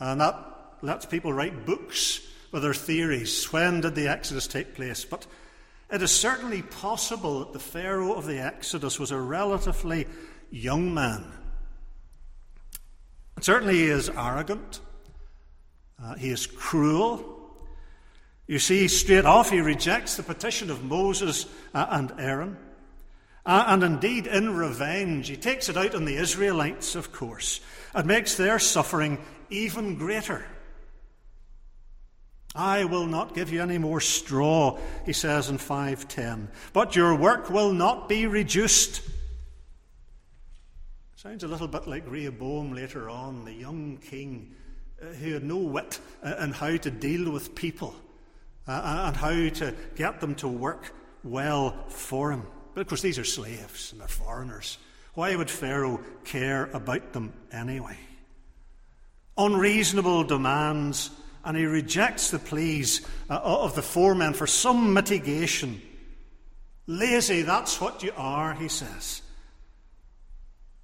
and 0.00 0.20
that 0.20 0.34
lets 0.82 1.06
people 1.06 1.32
write 1.32 1.64
books 1.64 2.26
with 2.50 2.62
their 2.62 2.74
theories. 2.74 3.52
When 3.52 3.82
did 3.82 3.94
the 3.94 4.08
Exodus 4.08 4.48
take 4.48 4.74
place? 4.74 5.04
But 5.04 5.28
it 5.90 6.02
is 6.02 6.10
certainly 6.10 6.62
possible 6.62 7.40
that 7.40 7.52
the 7.52 7.58
Pharaoh 7.58 8.14
of 8.14 8.26
the 8.26 8.38
Exodus 8.38 8.98
was 8.98 9.10
a 9.10 9.20
relatively 9.20 10.06
young 10.50 10.92
man. 10.92 11.24
certainly, 13.40 13.76
he 13.76 13.86
is 13.86 14.08
arrogant, 14.10 14.80
uh, 16.02 16.14
he 16.14 16.30
is 16.30 16.46
cruel. 16.46 17.36
You 18.46 18.58
see, 18.58 18.88
straight 18.88 19.26
off, 19.26 19.50
he 19.50 19.60
rejects 19.60 20.16
the 20.16 20.22
petition 20.22 20.70
of 20.70 20.82
Moses 20.84 21.46
uh, 21.74 21.86
and 21.90 22.12
Aaron. 22.18 22.56
Uh, 23.44 23.64
and 23.68 23.82
indeed, 23.82 24.26
in 24.26 24.54
revenge, 24.54 25.28
he 25.28 25.36
takes 25.36 25.68
it 25.68 25.76
out 25.76 25.94
on 25.94 26.04
the 26.04 26.16
Israelites, 26.16 26.94
of 26.94 27.12
course, 27.12 27.60
and 27.94 28.06
makes 28.06 28.36
their 28.36 28.58
suffering 28.58 29.18
even 29.50 29.96
greater. 29.96 30.44
I 32.54 32.84
will 32.84 33.06
not 33.06 33.34
give 33.34 33.52
you 33.52 33.62
any 33.62 33.78
more 33.78 34.00
straw, 34.00 34.78
he 35.04 35.12
says 35.12 35.48
in 35.48 35.58
510. 35.58 36.48
But 36.72 36.96
your 36.96 37.14
work 37.14 37.50
will 37.50 37.72
not 37.72 38.08
be 38.08 38.26
reduced. 38.26 39.02
Sounds 41.16 41.44
a 41.44 41.48
little 41.48 41.68
bit 41.68 41.86
like 41.86 42.04
Rehoboam 42.06 42.72
later 42.74 43.10
on, 43.10 43.44
the 43.44 43.52
young 43.52 43.98
king 43.98 44.54
uh, 45.02 45.06
who 45.06 45.34
had 45.34 45.44
no 45.44 45.58
wit 45.58 46.00
uh, 46.22 46.36
in 46.40 46.52
how 46.52 46.76
to 46.76 46.90
deal 46.90 47.30
with 47.30 47.54
people 47.54 47.94
uh, 48.66 49.04
and 49.06 49.16
how 49.16 49.30
to 49.30 49.74
get 49.96 50.20
them 50.20 50.34
to 50.36 50.48
work 50.48 50.94
well 51.24 51.74
for 51.88 52.30
him. 52.30 52.44
But 52.74 52.82
of 52.82 52.86
course, 52.86 53.02
these 53.02 53.18
are 53.18 53.24
slaves 53.24 53.92
and 53.92 54.00
they're 54.00 54.08
foreigners. 54.08 54.78
Why 55.14 55.34
would 55.34 55.50
Pharaoh 55.50 56.00
care 56.24 56.66
about 56.72 57.12
them 57.12 57.32
anyway? 57.50 57.98
Unreasonable 59.36 60.24
demands 60.24 61.10
and 61.44 61.56
he 61.56 61.64
rejects 61.64 62.30
the 62.30 62.38
pleas 62.38 63.06
uh, 63.30 63.40
of 63.42 63.74
the 63.74 63.82
foremen 63.82 64.34
for 64.34 64.46
some 64.46 64.92
mitigation. 64.92 65.80
Lazy, 66.86 67.42
that's 67.42 67.80
what 67.80 68.02
you 68.02 68.12
are, 68.16 68.54
he 68.54 68.68
says. 68.68 69.22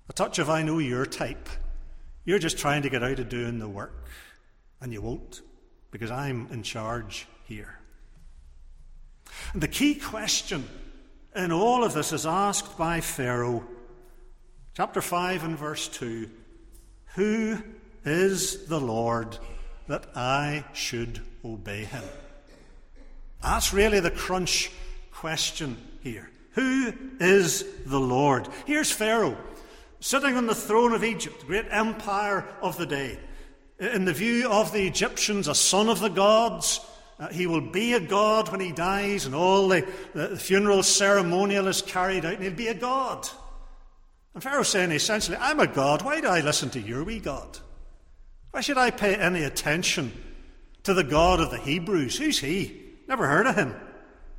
A 0.08 0.12
touch 0.12 0.38
of 0.38 0.50
I 0.50 0.62
know 0.62 0.78
your 0.78 1.06
type. 1.06 1.48
You're 2.24 2.38
just 2.38 2.58
trying 2.58 2.82
to 2.82 2.90
get 2.90 3.02
out 3.02 3.18
of 3.18 3.28
doing 3.28 3.58
the 3.58 3.68
work, 3.68 4.06
and 4.80 4.92
you 4.92 5.02
won't, 5.02 5.42
because 5.90 6.10
I'm 6.10 6.48
in 6.50 6.62
charge 6.62 7.26
here. 7.44 7.78
And 9.52 9.62
the 9.62 9.68
key 9.68 9.94
question 9.94 10.64
in 11.34 11.52
all 11.52 11.84
of 11.84 11.94
this 11.94 12.12
is 12.12 12.26
asked 12.26 12.78
by 12.78 13.00
Pharaoh, 13.00 13.64
chapter 14.74 15.00
5 15.00 15.44
and 15.44 15.58
verse 15.58 15.88
2 15.88 16.30
Who 17.14 17.62
is 18.04 18.66
the 18.66 18.80
Lord 18.80 19.38
that 19.88 20.06
I 20.14 20.64
should 20.72 21.20
obey 21.44 21.84
him? 21.84 22.04
That's 23.42 23.72
really 23.72 24.00
the 24.00 24.10
crunch 24.10 24.70
question 25.12 25.76
here. 26.02 26.30
Who 26.52 26.92
is 27.20 27.64
the 27.84 28.00
Lord? 28.00 28.48
Here's 28.64 28.90
Pharaoh, 28.90 29.36
sitting 30.00 30.36
on 30.36 30.46
the 30.46 30.54
throne 30.54 30.92
of 30.92 31.04
Egypt, 31.04 31.40
the 31.40 31.46
great 31.46 31.66
empire 31.70 32.46
of 32.62 32.76
the 32.78 32.86
day. 32.86 33.18
In 33.78 34.04
the 34.04 34.12
view 34.12 34.48
of 34.48 34.72
the 34.72 34.86
Egyptians, 34.86 35.48
a 35.48 35.54
son 35.54 35.88
of 35.88 36.00
the 36.00 36.08
gods. 36.08 36.80
Uh, 37.18 37.28
he 37.28 37.46
will 37.46 37.60
be 37.60 37.92
a 37.92 38.00
god 38.00 38.50
when 38.50 38.60
he 38.60 38.72
dies, 38.72 39.24
and 39.24 39.34
all 39.34 39.68
the, 39.68 39.86
the 40.14 40.36
funeral 40.36 40.82
ceremonial 40.82 41.68
is 41.68 41.80
carried 41.80 42.24
out, 42.24 42.34
and 42.34 42.42
he'll 42.42 42.52
be 42.52 42.68
a 42.68 42.74
god. 42.74 43.28
And 44.34 44.42
Pharaoh's 44.42 44.68
saying 44.68 44.90
essentially, 44.90 45.36
I'm 45.40 45.60
a 45.60 45.66
god. 45.66 46.02
Why 46.02 46.20
do 46.20 46.26
I 46.26 46.40
listen 46.40 46.70
to 46.70 46.80
your 46.80 47.04
wee 47.04 47.20
god? 47.20 47.58
Why 48.54 48.60
should 48.60 48.78
I 48.78 48.92
pay 48.92 49.16
any 49.16 49.42
attention 49.42 50.12
to 50.84 50.94
the 50.94 51.02
God 51.02 51.40
of 51.40 51.50
the 51.50 51.58
Hebrews? 51.58 52.16
Who's 52.16 52.38
he? 52.38 52.82
Never 53.08 53.26
heard 53.26 53.48
of 53.48 53.56
him. 53.56 53.74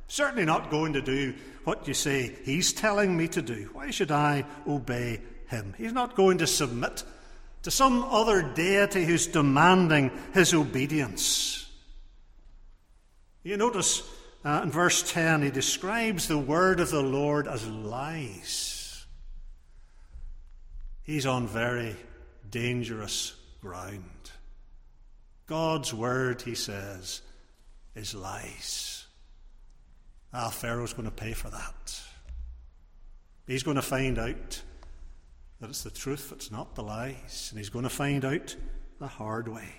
Certainly 0.08 0.46
not 0.46 0.70
going 0.70 0.94
to 0.94 1.02
do 1.02 1.34
what 1.64 1.86
you 1.86 1.92
say 1.92 2.34
he's 2.44 2.72
telling 2.72 3.14
me 3.14 3.28
to 3.28 3.42
do. 3.42 3.68
Why 3.74 3.90
should 3.90 4.10
I 4.10 4.46
obey 4.66 5.20
him? 5.48 5.74
He's 5.76 5.92
not 5.92 6.16
going 6.16 6.38
to 6.38 6.46
submit 6.46 7.04
to 7.64 7.70
some 7.70 8.04
other 8.04 8.40
deity 8.40 9.04
who's 9.04 9.26
demanding 9.26 10.10
his 10.32 10.54
obedience. 10.54 11.70
You 13.42 13.58
notice 13.58 14.02
uh, 14.46 14.62
in 14.62 14.70
verse 14.70 15.12
10, 15.12 15.42
he 15.42 15.50
describes 15.50 16.26
the 16.26 16.38
word 16.38 16.80
of 16.80 16.90
the 16.90 17.02
Lord 17.02 17.46
as 17.46 17.68
lies. 17.68 19.04
He's 21.02 21.26
on 21.26 21.46
very 21.46 21.96
dangerous 22.48 23.35
ground. 23.66 24.30
God's 25.46 25.92
word, 25.92 26.42
he 26.42 26.54
says, 26.54 27.20
is 27.94 28.14
lies. 28.14 29.06
Ah, 30.32 30.50
Pharaoh's 30.50 30.92
going 30.92 31.08
to 31.08 31.14
pay 31.14 31.32
for 31.32 31.50
that. 31.50 32.00
He's 33.46 33.62
going 33.62 33.76
to 33.76 33.82
find 33.82 34.18
out 34.18 34.62
that 35.60 35.70
it's 35.70 35.82
the 35.82 35.90
truth, 35.90 36.32
it's 36.32 36.50
not 36.50 36.74
the 36.74 36.82
lies, 36.82 37.48
and 37.50 37.58
he's 37.58 37.70
going 37.70 37.84
to 37.84 37.88
find 37.88 38.24
out 38.24 38.54
the 38.98 39.06
hard 39.06 39.48
way. 39.48 39.74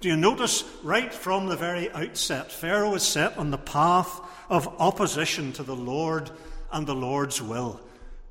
Do 0.00 0.08
you 0.08 0.16
notice 0.16 0.64
right 0.82 1.12
from 1.12 1.46
the 1.46 1.56
very 1.56 1.90
outset, 1.90 2.50
Pharaoh 2.50 2.94
is 2.94 3.02
set 3.02 3.36
on 3.38 3.50
the 3.50 3.58
path 3.58 4.20
of 4.48 4.68
opposition 4.80 5.52
to 5.54 5.62
the 5.62 5.76
Lord 5.76 6.30
and 6.72 6.86
the 6.86 6.94
Lord's 6.94 7.40
will. 7.40 7.80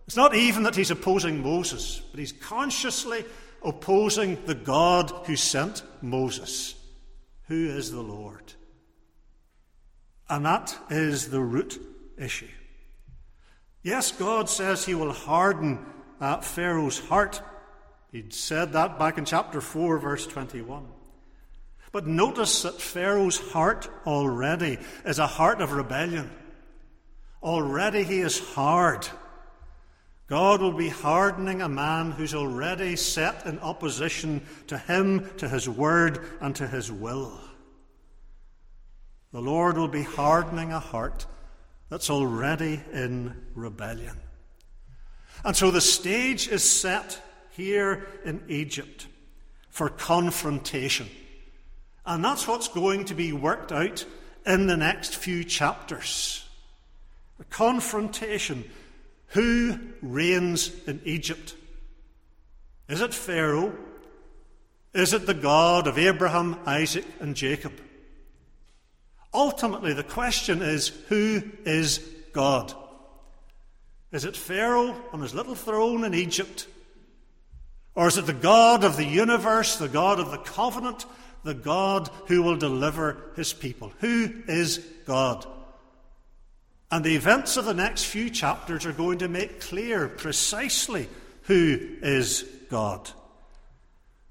It's 0.08 0.16
not 0.16 0.36
even 0.36 0.64
that 0.64 0.76
he's 0.76 0.92
opposing 0.92 1.42
Moses, 1.42 2.02
but 2.12 2.20
he's 2.20 2.34
consciously 2.34 3.24
opposing 3.64 4.44
the 4.46 4.56
God 4.56 5.12
who 5.26 5.36
sent 5.36 5.84
Moses. 6.02 6.76
Who 7.48 7.68
is 7.68 7.92
the 7.92 8.02
Lord? 8.02 8.54
And 10.30 10.46
that 10.46 10.76
is 10.90 11.30
the 11.30 11.42
root 11.42 11.80
issue. 12.18 12.48
Yes, 13.82 14.12
God 14.12 14.50
says 14.50 14.86
he 14.86 14.96
will 14.96 15.12
harden 15.12 15.86
uh, 16.20 16.40
Pharaoh's 16.42 17.00
heart. 17.00 17.42
He'd 18.12 18.34
said 18.34 18.74
that 18.74 18.98
back 18.98 19.18
in 19.18 19.26
chapter 19.26 19.60
4, 19.60 20.00
verse 20.00 20.26
21. 20.26 20.88
But 21.92 22.08
notice 22.08 22.64
that 22.64 22.82
Pharaoh's 22.82 23.40
heart 23.52 23.90
already 24.08 24.80
is 25.06 25.20
a 25.20 25.28
heart 25.28 25.62
of 25.62 25.74
rebellion. 25.74 26.32
Already 27.44 28.04
he 28.04 28.20
is 28.20 28.40
hard. 28.40 29.08
God 30.28 30.62
will 30.62 30.74
be 30.74 30.90
hardening 30.90 31.62
a 31.62 31.70
man 31.70 32.12
who's 32.12 32.34
already 32.34 32.96
set 32.96 33.46
in 33.46 33.60
opposition 33.60 34.42
to 34.68 34.78
him, 34.78 35.30
to 35.38 35.50
his 35.50 35.68
word, 35.68 36.20
and 36.40 36.56
to 36.56 36.68
his 36.68 36.92
will. 36.92 37.40
The 39.32 39.42
Lord 39.42 39.78
will 39.78 39.88
be 39.88 40.04
hardening 40.04 40.72
a 40.72 40.80
heart 40.80 41.26
that's 41.90 42.10
already 42.10 42.82
in 42.94 43.36
rebellion. 43.54 44.18
And 45.44 45.56
so 45.56 45.72
the 45.72 45.82
stage 45.82 46.48
is 46.48 46.64
set 46.64 47.22
here 47.52 48.08
in 48.24 48.44
Egypt 48.48 49.08
for 49.70 49.90
confrontation. 49.90 51.10
And 52.06 52.24
that's 52.24 52.48
what's 52.48 52.68
going 52.68 53.06
to 53.06 53.14
be 53.14 53.34
worked 53.34 53.72
out 53.72 54.06
in 54.46 54.68
the 54.68 54.78
next 54.78 55.16
few 55.16 55.44
chapters. 55.44 56.48
A 57.40 57.44
confrontation 57.46 58.64
who 59.34 59.80
reigns 60.02 60.72
in 60.86 61.02
Egypt? 61.06 61.56
Is 62.88 63.02
it 63.02 63.14
Pharaoh? 63.14 63.76
Is 64.94 65.14
it 65.14 65.26
the 65.26 65.34
God 65.34 65.88
of 65.88 65.98
Abraham, 65.98 66.60
Isaac, 66.66 67.06
and 67.20 67.36
Jacob? 67.36 67.74
Ultimately, 69.34 69.94
the 69.94 70.04
question 70.04 70.62
is 70.62 70.90
who 71.10 71.42
is 71.66 72.00
God? 72.34 72.74
Is 74.12 74.26
it 74.26 74.38
Pharaoh 74.38 74.96
on 75.12 75.22
his 75.22 75.34
little 75.34 75.56
throne 75.56 76.04
in 76.04 76.14
Egypt? 76.14 76.68
Or 77.96 78.08
is 78.08 78.18
it 78.18 78.28
the 78.28 78.34
God 78.34 78.84
of 78.84 78.98
the 78.98 79.06
universe, 79.06 79.78
the 79.78 79.90
God 79.90 80.20
of 80.20 80.30
the 80.30 80.38
covenant, 80.38 81.06
the 81.44 81.56
God 81.56 82.10
who 82.28 82.44
will 82.44 82.58
deliver 82.58 83.32
his 83.36 83.54
people? 83.54 83.92
Who 84.00 84.32
is 84.48 84.78
God? 85.06 85.48
And 86.94 87.04
the 87.04 87.16
events 87.16 87.58
of 87.58 87.66
the 87.66 87.74
next 87.74 88.04
few 88.04 88.30
chapters 88.30 88.86
are 88.86 88.94
going 88.94 89.18
to 89.18 89.28
make 89.28 89.60
clear 89.60 90.08
precisely 90.08 91.10
who 91.42 91.80
is 92.04 92.46
God. 92.70 93.10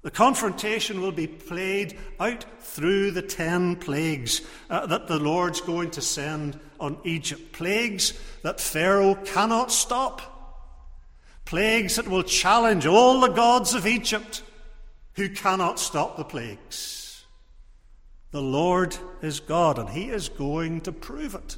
The 0.01 0.09
confrontation 0.09 1.01
will 1.01 1.11
be 1.11 1.27
played 1.27 1.99
out 2.21 2.45
through 2.61 3.11
the 3.11 3.21
ten 3.21 3.75
plagues 3.75 4.43
uh, 4.69 4.85
that 4.85 5.09
the 5.09 5.19
Lord's 5.19 5.59
going 5.59 5.91
to 5.91 6.01
send 6.01 6.57
on 6.79 6.97
Egypt. 7.03 7.51
Plagues 7.51 8.13
that 8.43 8.61
Pharaoh 8.61 9.15
cannot 9.15 9.69
stop. 9.69 10.21
Plagues 11.43 11.97
that 11.97 12.07
will 12.07 12.23
challenge 12.23 12.85
all 12.85 13.19
the 13.19 13.27
gods 13.27 13.73
of 13.73 13.85
Egypt 13.85 14.41
who 15.15 15.27
cannot 15.27 15.79
stop 15.79 16.15
the 16.15 16.23
plagues. 16.23 17.25
The 18.31 18.41
Lord 18.41 18.95
is 19.21 19.41
God, 19.41 19.77
and 19.77 19.89
He 19.89 20.07
is 20.07 20.29
going 20.29 20.79
to 20.79 20.93
prove 20.93 21.35
it 21.35 21.57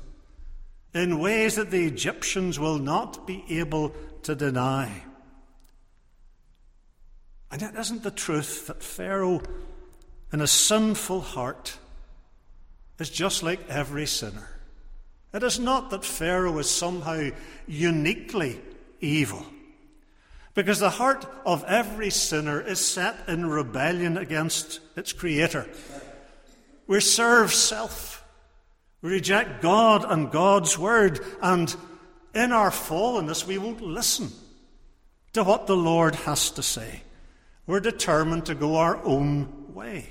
in 0.96 1.20
ways 1.20 1.56
that 1.56 1.72
the 1.72 1.86
Egyptians 1.86 2.58
will 2.58 2.80
not 2.80 3.28
be 3.28 3.44
able 3.50 3.94
to 4.24 4.34
deny. 4.34 5.04
And 7.52 7.62
it 7.62 7.76
isn't 7.78 8.02
the 8.02 8.12
truth 8.12 8.68
that 8.68 8.82
Pharaoh, 8.82 9.42
in 10.32 10.40
a 10.40 10.48
sinful 10.48 11.20
heart, 11.20 11.78
is 12.98 13.10
just 13.10 13.44
like 13.44 13.70
every 13.70 14.06
sinner. 14.06 14.50
It 15.34 15.44
is 15.44 15.60
not 15.60 15.90
that 15.90 16.06
Pharaoh 16.06 16.58
is 16.60 16.70
somehow 16.70 17.30
uniquely 17.68 18.62
evil, 19.02 19.46
because 20.54 20.80
the 20.80 20.92
heart 20.92 21.26
of 21.46 21.66
every 21.66 22.10
sinner 22.10 22.62
is 22.62 22.80
set 22.80 23.18
in 23.28 23.46
rebellion 23.48 24.18
against 24.18 24.80
its 24.96 25.12
Creator. 25.12 25.68
We 26.88 27.02
serve 27.02 27.54
self. 27.54 28.25
We 29.06 29.12
reject 29.12 29.62
God 29.62 30.04
and 30.04 30.32
God's 30.32 30.80
word, 30.80 31.24
and 31.40 31.74
in 32.34 32.52
our 32.52 32.72
fallenness, 32.72 33.46
we 33.46 33.60
won't 33.60 33.82
listen 33.82 34.32
to 35.34 35.44
what 35.44 35.68
the 35.68 35.78
Lord 35.78 36.16
has 36.16 36.50
to 36.50 36.64
say. 36.64 37.04
We're 37.68 37.82
determined 37.82 38.48
to 38.48 38.56
go 38.56 38.78
our 38.78 38.98
own 39.04 39.76
way. 39.76 40.10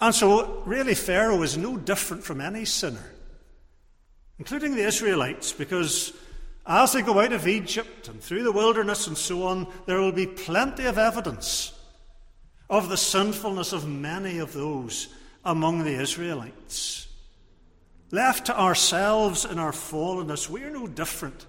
And 0.00 0.14
so, 0.14 0.62
really, 0.64 0.94
Pharaoh 0.94 1.42
is 1.42 1.58
no 1.58 1.76
different 1.76 2.24
from 2.24 2.40
any 2.40 2.64
sinner, 2.64 3.12
including 4.38 4.74
the 4.74 4.86
Israelites, 4.86 5.52
because 5.52 6.14
as 6.64 6.94
they 6.94 7.02
go 7.02 7.20
out 7.20 7.34
of 7.34 7.46
Egypt 7.46 8.08
and 8.08 8.22
through 8.22 8.44
the 8.44 8.52
wilderness 8.52 9.06
and 9.08 9.18
so 9.18 9.42
on, 9.42 9.70
there 9.84 10.00
will 10.00 10.10
be 10.10 10.26
plenty 10.26 10.86
of 10.86 10.96
evidence 10.96 11.78
of 12.70 12.88
the 12.88 12.96
sinfulness 12.96 13.74
of 13.74 13.86
many 13.86 14.38
of 14.38 14.54
those 14.54 15.08
among 15.44 15.84
the 15.84 16.00
Israelites. 16.00 17.08
Left 18.12 18.46
to 18.46 18.60
ourselves 18.60 19.46
in 19.46 19.58
our 19.58 19.72
fallenness, 19.72 20.46
we 20.48 20.62
are 20.64 20.70
no 20.70 20.86
different 20.86 21.46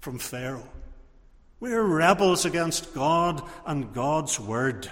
from 0.00 0.20
Pharaoh. 0.20 0.68
We 1.58 1.72
are 1.72 1.82
rebels 1.82 2.44
against 2.44 2.94
God 2.94 3.42
and 3.66 3.92
God's 3.92 4.38
word. 4.38 4.88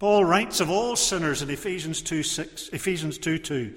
Paul 0.00 0.24
writes 0.24 0.58
of 0.58 0.68
all 0.68 0.96
sinners 0.96 1.42
in 1.42 1.48
Ephesians 1.48 2.02
2 2.02 2.24
6, 2.24 2.70
Ephesians 2.70 3.18
2 3.18 3.38
2. 3.38 3.74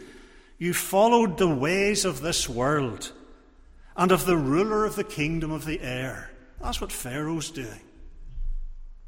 You 0.58 0.74
followed 0.74 1.38
the 1.38 1.54
ways 1.54 2.04
of 2.04 2.20
this 2.20 2.50
world 2.50 3.12
and 3.96 4.12
of 4.12 4.26
the 4.26 4.38
ruler 4.38 4.86
of 4.86 4.96
the 4.96 5.04
kingdom 5.04 5.52
of 5.52 5.66
the 5.66 5.82
air. 5.82 6.32
That's 6.60 6.82
what 6.82 6.92
Pharaoh's 6.92 7.52
doing. 7.52 7.82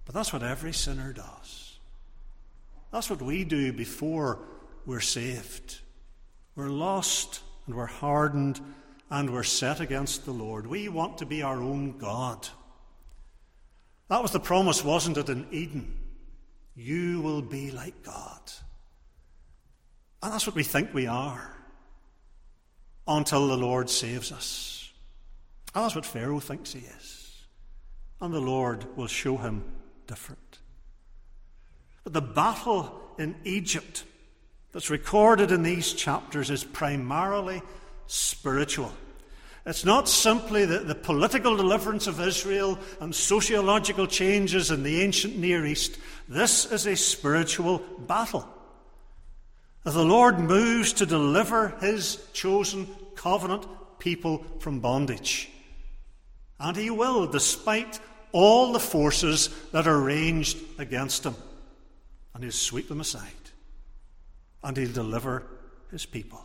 But 0.06 0.14
that's 0.14 0.32
what 0.32 0.44
every 0.44 0.74
sinner 0.74 1.12
does. 1.12 1.80
That's 2.92 3.10
what 3.10 3.22
we 3.24 3.44
do 3.46 3.74
before 3.74 4.38
we're 4.86 5.00
saved. 5.00 5.80
We're 6.58 6.70
lost 6.70 7.42
and 7.68 7.76
we're 7.76 7.86
hardened 7.86 8.60
and 9.12 9.30
we're 9.30 9.44
set 9.44 9.80
against 9.80 10.26
the 10.26 10.32
Lord. 10.32 10.66
We 10.66 10.90
want 10.90 11.20
to 11.20 11.26
be 11.26 11.44
our 11.44 11.62
own 11.62 12.00
God. 12.00 12.50
That 14.10 14.24
was 14.24 14.32
the 14.32 14.40
promise, 14.40 14.84
wasn't 14.84 15.18
it, 15.18 15.30
in 15.30 15.48
Eden? 15.52 16.00
You 16.76 17.22
will 17.22 17.44
be 17.44 17.70
like 17.70 18.04
God. 18.04 18.42
And 20.24 20.34
that's 20.34 20.48
what 20.48 20.56
we 20.56 20.64
think 20.64 20.94
we 20.94 21.06
are 21.06 21.56
until 23.08 23.48
the 23.48 23.58
Lord 23.58 23.88
saves 23.88 24.32
us. 24.32 24.92
And 25.76 25.84
that's 25.84 25.96
what 25.96 26.08
Pharaoh 26.08 26.40
thinks 26.40 26.74
he 26.74 26.80
is. 26.80 27.46
And 28.20 28.34
the 28.34 28.42
Lord 28.42 28.98
will 28.98 29.08
show 29.08 29.38
him 29.38 29.64
different. 30.08 30.58
But 32.04 32.14
the 32.14 32.22
battle 32.22 33.00
in 33.20 33.36
Egypt 33.44 34.06
that's 34.72 34.90
recorded 34.90 35.52
in 35.52 35.64
these 35.64 35.94
chapters 35.94 36.50
is 36.50 36.64
primarily 36.64 37.62
spiritual. 38.08 38.92
It's 39.66 39.84
not 39.84 40.08
simply 40.08 40.66
the, 40.66 40.80
the, 40.80 40.96
political 40.96 41.58
deliverance 41.58 42.08
of 42.08 42.22
Israel 42.22 42.80
and 43.02 43.14
sociological 43.14 44.08
changes 44.08 44.72
in 44.72 44.84
the 44.84 45.02
ancient 45.02 45.38
Near 45.38 45.66
East. 45.66 45.98
This 46.30 46.72
is 46.72 46.88
a 46.88 46.96
spiritual 46.96 47.80
battle. 47.80 48.48
The 49.84 50.06
Lord 50.06 50.40
moves 50.40 50.94
to 50.94 51.06
deliver 51.06 51.70
his 51.82 52.24
chosen 52.32 52.88
covenant 53.16 53.66
people 54.00 54.46
from 54.60 54.80
bondage. 54.80 55.50
And 56.60 56.76
he 56.76 56.90
will, 56.90 57.28
despite 57.28 58.00
all 58.32 58.72
the 58.72 58.80
forces 58.80 59.50
that 59.72 59.88
are 59.88 60.00
ranged 60.00 60.58
against 60.78 61.26
him. 61.26 61.36
And 62.34 62.44
he'll 62.44 62.52
sweep 62.52 62.88
them 62.88 63.02
aside. 63.02 63.32
And 64.64 64.76
he'll 64.76 64.92
deliver 64.92 65.44
his 65.92 66.06
people. 66.06 66.44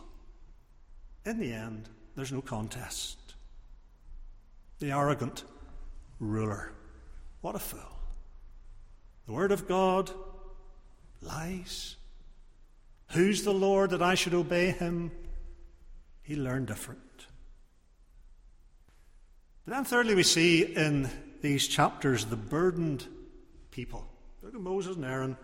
In 1.25 1.39
the 1.39 1.53
end, 1.53 1.89
there's 2.15 2.31
no 2.31 2.41
contest. 2.41 3.17
The 4.79 4.91
arrogant 4.91 5.43
ruler. 6.19 6.71
What 7.41 7.55
a 7.55 7.59
fool. 7.59 7.79
The 9.25 9.33
word 9.33 9.51
of 9.51 9.67
God 9.67 10.11
lies. 11.21 11.95
Who's 13.11 13.43
the 13.43 13.53
Lord 13.53 13.91
that 13.91 14.01
I 14.01 14.15
should 14.15 14.33
obey 14.33 14.71
him? 14.71 15.11
He 16.21 16.35
learned 16.35 16.67
different. 16.67 16.99
But 19.65 19.75
then, 19.75 19.85
thirdly, 19.85 20.15
we 20.15 20.23
see 20.23 20.63
in 20.63 21.09
these 21.41 21.67
chapters 21.67 22.25
the 22.25 22.35
burdened 22.35 23.07
people. 23.71 24.07
Look 24.41 24.55
at 24.55 24.61
Moses 24.61 24.95
and 24.95 25.05
Aaron. 25.05 25.37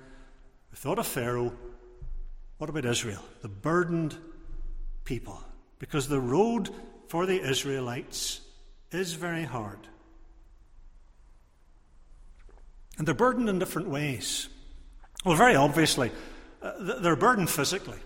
We 0.72 0.78
thought 0.78 1.00
of 1.00 1.08
Pharaoh. 1.08 1.54
What 2.60 2.70
about 2.70 2.86
Israel? 2.86 3.24
The 3.42 3.48
burdened 3.48 4.16
people. 5.06 5.42
Because 5.80 6.08
the 6.08 6.20
road 6.20 6.70
for 7.08 7.26
the 7.26 7.42
Israelites 7.42 8.42
is 8.92 9.14
very 9.14 9.46
hard. 9.46 9.80
And 12.98 13.08
they're 13.08 13.16
burdened 13.16 13.50
in 13.50 13.60
different 13.60 13.88
ways. 13.88 14.50
Well, 15.24 15.36
very 15.36 15.56
obviously, 15.56 16.12
uh, 16.62 17.00
they're 17.02 17.16
burdened 17.16 17.50
physically. 17.50 17.98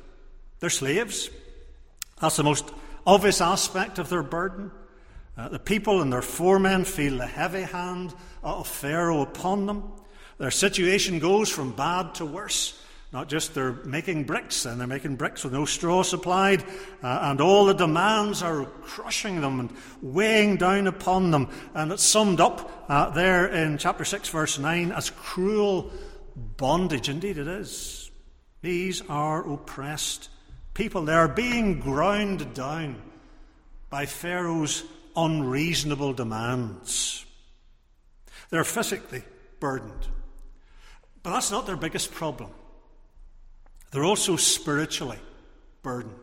They're 0.59 0.69
slaves. 0.69 1.31
That's 2.21 2.37
the 2.37 2.43
most 2.43 2.71
obvious 3.07 3.41
aspect 3.41 3.97
of 3.97 4.09
their 4.09 4.23
burden. 4.23 4.71
Uh, 5.35 5.49
the 5.49 5.59
people 5.59 5.99
and 5.99 6.13
their 6.13 6.21
foremen 6.21 6.85
feel 6.85 7.17
the 7.17 7.25
heavy 7.25 7.63
hand 7.63 8.13
of 8.43 8.67
Pharaoh 8.67 9.23
upon 9.23 9.65
them. 9.65 9.91
Their 10.37 10.51
situation 10.51 11.17
goes 11.17 11.49
from 11.49 11.71
bad 11.71 12.13
to 12.15 12.25
worse. 12.25 12.79
Not 13.13 13.29
just 13.29 13.53
they're 13.53 13.73
making 13.85 14.23
bricks, 14.23 14.65
and 14.65 14.79
they're 14.79 14.87
making 14.87 15.17
bricks 15.17 15.43
with 15.43 15.53
no 15.53 15.65
straw 15.65 16.01
supplied, 16.01 16.63
uh, 17.03 17.19
and 17.21 17.39
all 17.39 17.65
the 17.65 17.73
demands 17.73 18.41
are 18.41 18.65
crushing 18.65 19.39
them 19.39 19.59
and 19.59 19.71
weighing 20.01 20.57
down 20.57 20.87
upon 20.87 21.29
them. 21.29 21.47
And 21.75 21.91
it's 21.91 22.03
summed 22.03 22.41
up 22.41 22.85
uh, 22.89 23.11
there 23.11 23.45
in 23.45 23.77
chapter 23.77 24.03
6, 24.03 24.29
verse 24.29 24.57
9, 24.57 24.91
as 24.91 25.11
cruel 25.11 25.91
bondage. 26.35 27.07
Indeed, 27.07 27.37
it 27.37 27.47
is. 27.47 28.09
These 28.63 29.03
are 29.07 29.47
oppressed 29.47 30.29
people. 30.73 31.05
They 31.05 31.13
are 31.13 31.27
being 31.27 31.81
ground 31.81 32.55
down 32.55 32.99
by 33.91 34.07
Pharaoh's 34.07 34.83
unreasonable 35.15 36.13
demands. 36.13 37.27
They're 38.49 38.63
physically 38.63 39.21
burdened. 39.59 40.07
But 41.21 41.33
that's 41.33 41.51
not 41.51 41.67
their 41.67 41.77
biggest 41.77 42.11
problem. 42.11 42.49
They're 43.93 44.03
also 44.03 44.37
spiritually 44.37 45.19
burdened. 45.83 46.15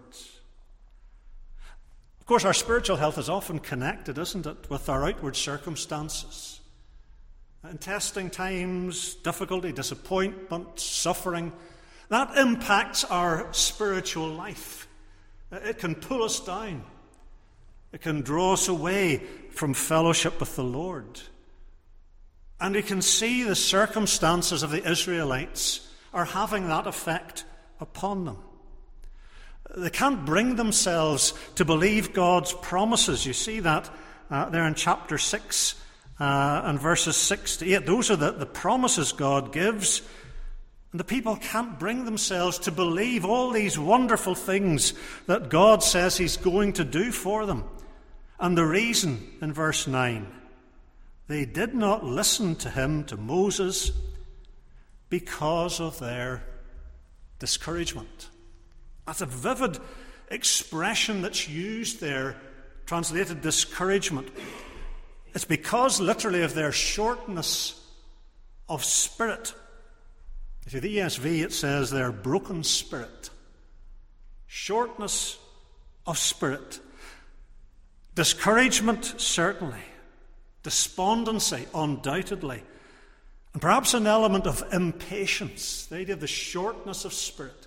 Of 2.19 2.27
course, 2.27 2.45
our 2.45 2.53
spiritual 2.53 2.97
health 2.97 3.17
is 3.17 3.29
often 3.29 3.61
connected, 3.61 4.19
isn't 4.19 4.45
it, 4.45 4.69
with 4.69 4.89
our 4.89 5.07
outward 5.07 5.37
circumstances. 5.37 6.61
In 7.69 7.79
testing 7.79 8.29
times, 8.29 9.15
difficulty, 9.15 9.71
disappointment, 9.71 10.81
suffering, 10.81 11.53
that 12.09 12.37
impacts 12.37 13.05
our 13.05 13.53
spiritual 13.53 14.29
life. 14.29 14.89
It 15.53 15.79
can 15.79 15.95
pull 15.95 16.25
us 16.25 16.41
down. 16.41 16.85
It 17.93 18.01
can 18.01 18.23
draw 18.23 18.55
us 18.55 18.67
away 18.67 19.19
from 19.53 19.75
fellowship 19.75 20.41
with 20.41 20.57
the 20.57 20.65
Lord. 20.65 21.21
And 22.61 22.75
we 22.75 22.83
can 22.83 23.01
see 23.01 23.45
the 23.45 23.55
circumstances 23.55 24.65
of 24.65 24.73
the 24.73 24.89
Israelites 24.89 25.89
are 26.13 26.25
having 26.25 26.67
that 26.67 26.89
effect 26.89 27.45
upon 27.81 28.25
them. 28.25 28.38
They 29.77 29.90
can't 29.90 30.25
bring 30.25 30.57
themselves 30.57 31.33
to 31.55 31.64
believe 31.64 32.12
God's 32.12 32.53
promises. 32.53 33.25
You 33.25 33.33
see 33.33 33.61
that 33.61 33.88
uh, 34.31 34.49
there 34.51 34.66
in 34.66 34.75
chapter 34.75 35.16
6 35.19 35.75
uh, 36.19 36.62
and 36.64 36.79
verses 36.79 37.16
6 37.16 37.59
to 37.59 37.75
8. 37.75 37.87
Those 37.87 38.11
are 38.11 38.16
the, 38.16 38.33
the 38.33 38.47
promises 38.47 39.12
God 39.12 39.53
gives. 39.53 40.03
And 40.93 40.99
the 40.99 41.05
people 41.05 41.37
can't 41.37 41.79
bring 41.79 42.05
themselves 42.05 42.59
to 42.61 42.73
believe 42.73 43.25
all 43.25 43.51
these 43.51 43.79
wonderful 43.79 44.35
things 44.35 44.93
that 45.27 45.49
God 45.49 45.85
says 45.85 46.16
He's 46.16 46.37
going 46.37 46.73
to 46.75 46.85
do 46.85 47.12
for 47.12 47.47
them. 47.47 47.64
And 48.40 48.59
the 48.59 48.64
reason 48.64 49.29
in 49.40 49.53
verse 49.53 49.87
9 49.87 50.27
they 51.29 51.45
did 51.45 51.77
not 51.77 52.05
listen 52.05 52.57
to 52.57 52.71
him, 52.71 53.05
to 53.05 53.16
Moses, 53.16 53.93
because 55.11 55.79
of 55.79 56.01
their 56.01 56.43
discouragement. 57.40 58.29
That's 59.07 59.22
a 59.22 59.26
vivid 59.26 59.79
expression 60.31 61.22
that's 61.22 61.48
used 61.48 62.00
there, 62.00 62.37
translated 62.87 63.40
discouragement. 63.40 64.29
It's 65.35 65.44
because, 65.44 66.00
literally, 66.00 66.42
of 66.42 66.55
their 66.55 66.70
shortness 66.70 67.81
of 68.68 68.85
spirit. 68.85 69.53
If 70.66 70.74
you 70.74 70.81
the 70.81 70.98
ESV, 70.98 71.42
it 71.42 71.53
says 71.53 71.90
their 71.90 72.12
broken 72.12 72.62
spirit. 72.62 73.31
Shortness 74.46 75.38
of 76.07 76.18
spirit. 76.18 76.79
Discouragement, 78.14 79.14
certainly. 79.16 79.83
Despondency, 80.62 81.66
undoubtedly. 81.74 82.62
And 83.53 83.63
perhaps 83.63 83.95
an 83.95 84.07
element 84.07 84.47
of 84.47 84.63
impatience, 84.73 85.87
the 85.87 85.97
idea 85.97 86.15
of 86.15 86.21
the 86.21 86.27
shortness 86.27 87.05
of 87.05 87.13
spirit. 87.13 87.67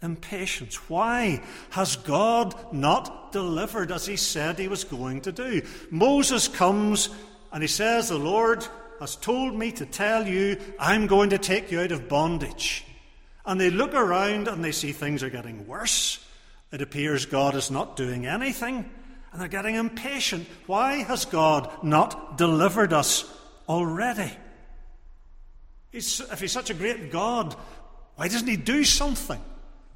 Impatience. 0.00 0.76
Why 0.88 1.42
has 1.70 1.96
God 1.96 2.54
not 2.72 3.32
delivered 3.32 3.92
as 3.92 4.06
he 4.06 4.16
said 4.16 4.58
he 4.58 4.68
was 4.68 4.84
going 4.84 5.22
to 5.22 5.32
do? 5.32 5.62
Moses 5.90 6.48
comes 6.48 7.08
and 7.52 7.62
he 7.62 7.68
says, 7.68 8.08
The 8.08 8.18
Lord 8.18 8.66
has 9.00 9.16
told 9.16 9.54
me 9.54 9.72
to 9.72 9.86
tell 9.86 10.26
you, 10.26 10.58
I'm 10.78 11.06
going 11.06 11.30
to 11.30 11.38
take 11.38 11.70
you 11.70 11.80
out 11.80 11.92
of 11.92 12.08
bondage. 12.08 12.84
And 13.44 13.60
they 13.60 13.70
look 13.70 13.94
around 13.94 14.48
and 14.48 14.64
they 14.64 14.72
see 14.72 14.92
things 14.92 15.22
are 15.22 15.30
getting 15.30 15.66
worse. 15.66 16.24
It 16.70 16.80
appears 16.80 17.26
God 17.26 17.54
is 17.54 17.70
not 17.70 17.96
doing 17.96 18.26
anything. 18.26 18.88
And 19.32 19.40
they're 19.40 19.48
getting 19.48 19.74
impatient. 19.74 20.46
Why 20.66 20.96
has 20.96 21.24
God 21.24 21.70
not 21.82 22.38
delivered 22.38 22.92
us 22.92 23.24
already? 23.68 24.30
He's, 25.92 26.20
if 26.20 26.40
He's 26.40 26.52
such 26.52 26.70
a 26.70 26.74
great 26.74 27.12
God, 27.12 27.54
why 28.16 28.28
doesn't 28.28 28.48
He 28.48 28.56
do 28.56 28.82
something? 28.82 29.40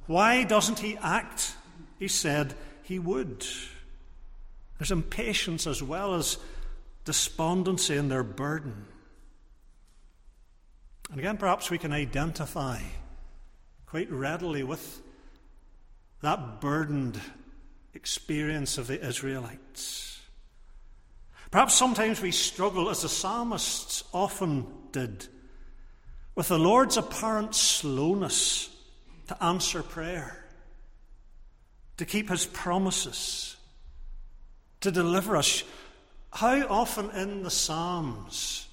Why 0.05 0.43
doesn't 0.43 0.79
He 0.79 0.95
act? 0.97 1.55
He 1.99 2.07
said 2.07 2.53
He 2.83 2.99
would. 2.99 3.45
There's 4.77 4.91
impatience 4.91 5.65
as 5.65 5.81
well 5.81 6.13
as 6.13 6.37
despondency 7.03 7.97
in 7.97 8.09
their 8.09 8.23
burden. 8.23 8.85
And 11.09 11.19
again, 11.19 11.37
perhaps 11.37 11.71
we 11.71 11.77
can 11.77 11.93
identify 11.93 12.79
quite 13.87 14.11
readily 14.11 14.63
with 14.63 15.01
that 16.21 16.61
burdened 16.61 17.19
experience 17.93 18.77
of 18.77 18.87
the 18.87 19.03
Israelites. 19.03 20.19
Perhaps 21.49 21.75
sometimes 21.75 22.21
we 22.21 22.31
struggle, 22.31 22.89
as 22.89 23.01
the 23.01 23.09
psalmists 23.09 24.03
often 24.13 24.67
did, 24.91 25.27
with 26.37 26.49
the 26.49 26.59
Lord's 26.59 26.97
apparent 26.97 27.55
slowness 27.55 28.69
to 29.27 29.43
answer 29.43 29.81
prayer, 29.81 30.45
to 31.97 32.05
keep 32.05 32.29
his 32.29 32.45
promises, 32.45 33.57
to 34.81 34.91
deliver 34.91 35.35
us. 35.35 35.63
How 36.31 36.61
often 36.67 37.09
in 37.09 37.41
the 37.41 37.49
Psalms 37.49 38.67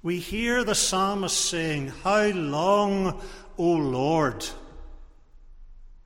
we 0.00 0.20
hear 0.20 0.62
the 0.62 0.76
psalmist 0.76 1.36
saying, 1.36 1.88
How 2.04 2.28
long, 2.28 3.20
O 3.58 3.72
Lord? 3.72 4.46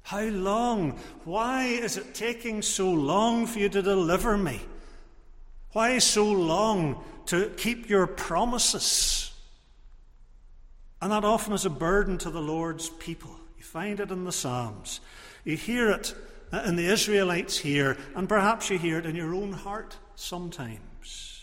How 0.04 0.22
long? 0.22 0.98
Why 1.24 1.64
is 1.64 1.98
it 1.98 2.14
taking 2.14 2.62
so 2.62 2.90
long 2.90 3.46
for 3.46 3.58
you 3.58 3.68
to 3.68 3.82
deliver 3.82 4.38
me? 4.38 4.62
Why 5.72 5.98
so 5.98 6.24
long 6.24 7.04
to 7.26 7.50
keep 7.58 7.90
your 7.90 8.06
promises? 8.06 9.31
And 11.02 11.12
that 11.12 11.24
often 11.24 11.52
is 11.52 11.66
a 11.66 11.70
burden 11.70 12.16
to 12.18 12.30
the 12.30 12.40
Lord's 12.40 12.88
people. 12.88 13.36
You 13.58 13.64
find 13.64 14.00
it 14.00 14.10
in 14.10 14.24
the 14.24 14.32
Psalms. 14.32 15.00
You 15.44 15.58
hear 15.58 15.90
it 15.90 16.14
uh, 16.50 16.62
in 16.64 16.76
the 16.76 16.86
Israelites 16.86 17.58
here, 17.58 17.98
and 18.14 18.26
perhaps 18.26 18.70
you 18.70 18.78
hear 18.78 18.98
it 18.98 19.04
in 19.04 19.14
your 19.14 19.34
own 19.34 19.52
heart 19.52 19.98
sometimes. 20.14 21.42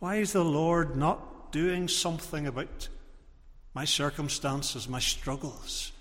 Why 0.00 0.16
is 0.16 0.32
the 0.32 0.44
Lord 0.44 0.96
not 0.96 1.52
doing 1.52 1.86
something 1.86 2.48
about 2.48 2.88
my 3.72 3.84
circumstances, 3.84 4.88
my 4.88 4.98
struggles? 4.98 5.92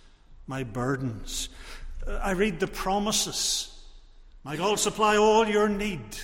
my 0.48 0.64
burdens. 0.64 1.50
Uh, 2.08 2.14
I 2.14 2.32
read 2.32 2.60
the 2.60 2.68
promises. 2.68 3.70
My 4.44 4.56
God 4.56 4.70
will 4.70 4.78
supply 4.78 5.18
all 5.18 5.46
your 5.46 5.68
need. 5.68 6.18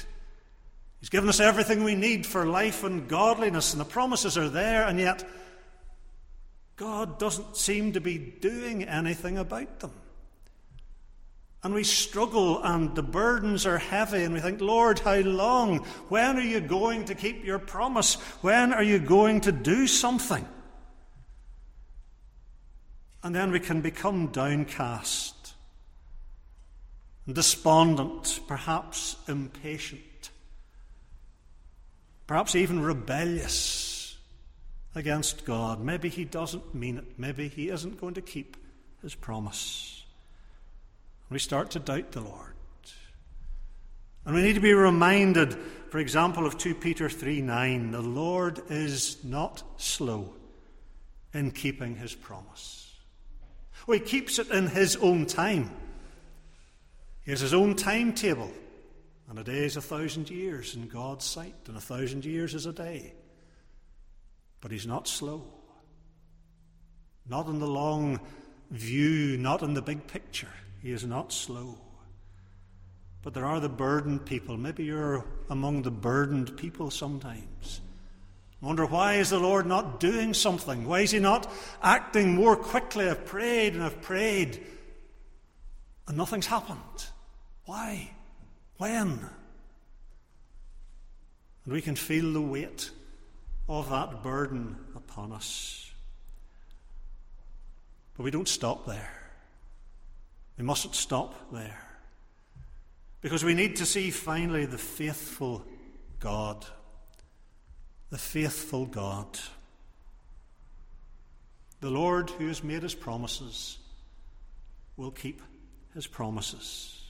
He's 1.01 1.09
given 1.09 1.27
us 1.27 1.41
everything 1.41 1.83
we 1.83 1.95
need 1.95 2.25
for 2.25 2.45
life 2.45 2.85
and 2.85 3.09
godliness, 3.09 3.73
and 3.73 3.81
the 3.81 3.85
promises 3.85 4.37
are 4.37 4.47
there, 4.47 4.87
and 4.87 4.97
yet 4.97 5.29
God 6.75 7.19
doesn't 7.19 7.55
seem 7.55 7.93
to 7.93 8.01
be 8.01 8.17
doing 8.17 8.83
anything 8.83 9.37
about 9.37 9.79
them. 9.79 9.91
And 11.63 11.73
we 11.73 11.83
struggle, 11.83 12.61
and 12.61 12.93
the 12.93 13.03
burdens 13.03 13.65
are 13.65 13.77
heavy, 13.77 14.23
and 14.23 14.33
we 14.33 14.41
think, 14.41 14.59
Lord, 14.59 14.99
how 14.99 15.19
long? 15.19 15.77
When 16.09 16.37
are 16.37 16.41
you 16.41 16.59
going 16.59 17.05
to 17.05 17.15
keep 17.15 17.45
your 17.45 17.59
promise? 17.59 18.15
When 18.41 18.73
are 18.73 18.83
you 18.83 18.99
going 18.99 19.41
to 19.41 19.51
do 19.53 19.87
something? 19.87 20.45
And 23.23 23.33
then 23.33 23.51
we 23.51 23.61
can 23.61 23.79
become 23.79 24.27
downcast, 24.27 25.53
despondent, 27.31 28.41
perhaps 28.45 29.15
impatient, 29.29 30.31
perhaps 32.27 32.55
even 32.55 32.81
rebellious 32.81 33.92
against 34.95 35.45
God. 35.45 35.81
Maybe 35.81 36.09
He 36.09 36.25
doesn't 36.25 36.73
mean 36.75 36.97
it. 36.97 37.05
Maybe 37.17 37.47
He 37.47 37.69
isn't 37.69 37.99
going 37.99 38.13
to 38.15 38.21
keep 38.21 38.57
His 39.01 39.15
promise. 39.15 40.03
We 41.29 41.39
start 41.39 41.71
to 41.71 41.79
doubt 41.79 42.11
the 42.11 42.21
Lord. 42.21 42.53
And 44.25 44.35
we 44.35 44.41
need 44.41 44.53
to 44.53 44.61
be 44.61 44.73
reminded, 44.73 45.53
for 45.89 45.97
example, 45.97 46.45
of 46.45 46.57
2 46.57 46.75
Peter 46.75 47.09
3 47.09 47.41
9. 47.41 47.91
The 47.91 48.01
Lord 48.01 48.61
is 48.69 49.17
not 49.23 49.63
slow 49.77 50.33
in 51.33 51.51
keeping 51.51 51.95
his 51.95 52.13
promise. 52.13 52.95
Well, 53.85 53.99
he 53.99 54.05
keeps 54.05 54.39
it 54.39 54.49
in 54.49 54.67
his 54.67 54.95
own 54.97 55.25
time. 55.25 55.71
He 57.25 57.31
has 57.31 57.41
his 57.41 57.53
own 57.53 57.75
timetable. 57.75 58.51
And 59.29 59.39
a 59.39 59.43
day 59.43 59.65
is 59.65 59.77
a 59.77 59.81
thousand 59.81 60.29
years 60.29 60.75
in 60.75 60.87
God's 60.87 61.25
sight, 61.25 61.55
and 61.67 61.75
a 61.75 61.81
thousand 61.81 62.23
years 62.25 62.53
is 62.53 62.65
a 62.65 62.73
day. 62.73 63.13
But 64.63 64.71
he's 64.71 64.87
not 64.87 65.09
slow. 65.09 65.43
Not 67.27 67.47
in 67.47 67.59
the 67.59 67.67
long 67.67 68.21
view, 68.71 69.37
not 69.37 69.61
in 69.61 69.73
the 69.73 69.81
big 69.81 70.07
picture. 70.07 70.53
He 70.81 70.91
is 70.91 71.03
not 71.03 71.33
slow. 71.33 71.77
But 73.23 73.33
there 73.33 73.43
are 73.43 73.59
the 73.59 73.67
burdened 73.67 74.25
people. 74.25 74.55
Maybe 74.55 74.85
you're 74.85 75.25
among 75.49 75.81
the 75.81 75.91
burdened 75.91 76.55
people 76.55 76.91
sometimes. 76.91 77.81
Wonder 78.61 78.85
why 78.85 79.15
is 79.15 79.31
the 79.31 79.37
Lord 79.39 79.65
not 79.65 79.99
doing 79.99 80.33
something? 80.33 80.87
Why 80.87 81.01
is 81.01 81.11
He 81.11 81.19
not 81.19 81.51
acting 81.81 82.33
more 82.33 82.55
quickly? 82.55 83.09
I've 83.09 83.25
prayed 83.25 83.73
and 83.73 83.83
I've 83.83 84.01
prayed, 84.01 84.65
and 86.07 86.15
nothing's 86.15 86.47
happened. 86.47 86.79
Why? 87.65 88.11
When? 88.77 89.29
And 91.65 91.73
we 91.73 91.81
can 91.81 91.97
feel 91.97 92.31
the 92.31 92.41
weight 92.41 92.91
of 93.67 93.89
that 93.89 94.23
burden 94.23 94.77
upon 94.95 95.31
us. 95.31 95.91
But 98.15 98.23
we 98.23 98.31
don't 98.31 98.47
stop 98.47 98.85
there. 98.85 99.13
We 100.57 100.63
mustn't 100.63 100.95
stop 100.95 101.51
there. 101.51 101.79
Because 103.21 103.43
we 103.43 103.53
need 103.53 103.77
to 103.77 103.85
see 103.85 104.11
finally 104.11 104.65
the 104.65 104.77
faithful 104.77 105.65
God 106.19 106.65
the 108.13 108.19
faithful 108.19 108.85
God. 108.85 109.39
The 111.81 111.89
Lord 111.89 112.29
who 112.29 112.47
has 112.47 112.63
made 112.63 112.83
his 112.83 112.93
promises 112.93 113.79
will 114.97 115.09
keep 115.09 115.41
his 115.95 116.05
promises. 116.05 117.01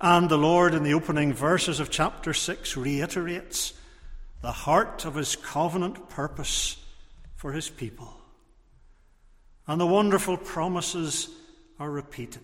And 0.00 0.28
the 0.28 0.36
Lord, 0.36 0.74
in 0.74 0.82
the 0.82 0.94
opening 0.94 1.32
verses 1.32 1.78
of 1.78 1.90
chapter 1.90 2.34
6, 2.34 2.76
reiterates 2.76 3.72
the 4.42 4.52
heart 4.52 5.04
of 5.04 5.14
his 5.14 5.36
covenant 5.36 6.08
purpose 6.08 6.76
for 7.36 7.52
his 7.52 7.70
people. 7.70 8.12
And 9.66 9.80
the 9.80 9.86
wonderful 9.86 10.36
promises 10.36 11.28
are 11.78 11.90
repeated. 11.90 12.42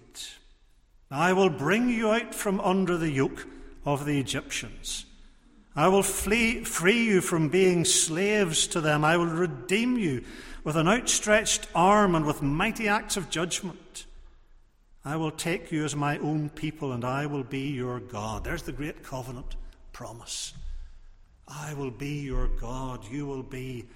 I 1.10 1.32
will 1.32 1.50
bring 1.50 1.90
you 1.90 2.10
out 2.10 2.34
from 2.34 2.60
under 2.60 2.96
the 2.96 3.10
yoke 3.10 3.46
of 3.84 4.04
the 4.06 4.20
Egyptians. 4.20 5.04
I 5.74 5.88
will 5.88 6.02
flee, 6.02 6.64
free 6.64 7.04
you 7.04 7.20
from 7.20 7.48
being 7.48 7.84
slaves 7.84 8.66
to 8.68 8.80
them. 8.80 9.04
I 9.04 9.16
will 9.16 9.26
redeem 9.26 9.96
you 9.96 10.24
with 10.64 10.76
an 10.76 10.88
outstretched 10.88 11.66
arm 11.74 12.14
and 12.14 12.26
with 12.26 12.42
mighty 12.42 12.88
acts 12.88 13.16
of 13.16 13.30
judgment. 13.30 14.06
I 15.04 15.16
will 15.16 15.30
take 15.30 15.72
you 15.72 15.84
as 15.84 15.96
my 15.96 16.18
own 16.18 16.50
people, 16.50 16.92
and 16.92 17.04
I 17.04 17.26
will 17.26 17.44
be 17.44 17.68
your 17.70 18.00
God. 18.00 18.44
There's 18.44 18.64
the 18.64 18.72
great 18.72 19.02
covenant 19.02 19.56
promise. 19.92 20.52
I 21.48 21.74
will 21.74 21.90
be 21.90 22.20
your 22.20 22.48
God. 22.48 23.04
You 23.10 23.26
will 23.26 23.42
be 23.42 23.86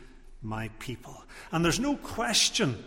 my 0.42 0.68
people. 0.78 1.22
And 1.50 1.64
there's 1.64 1.80
no 1.80 1.96
question 1.96 2.82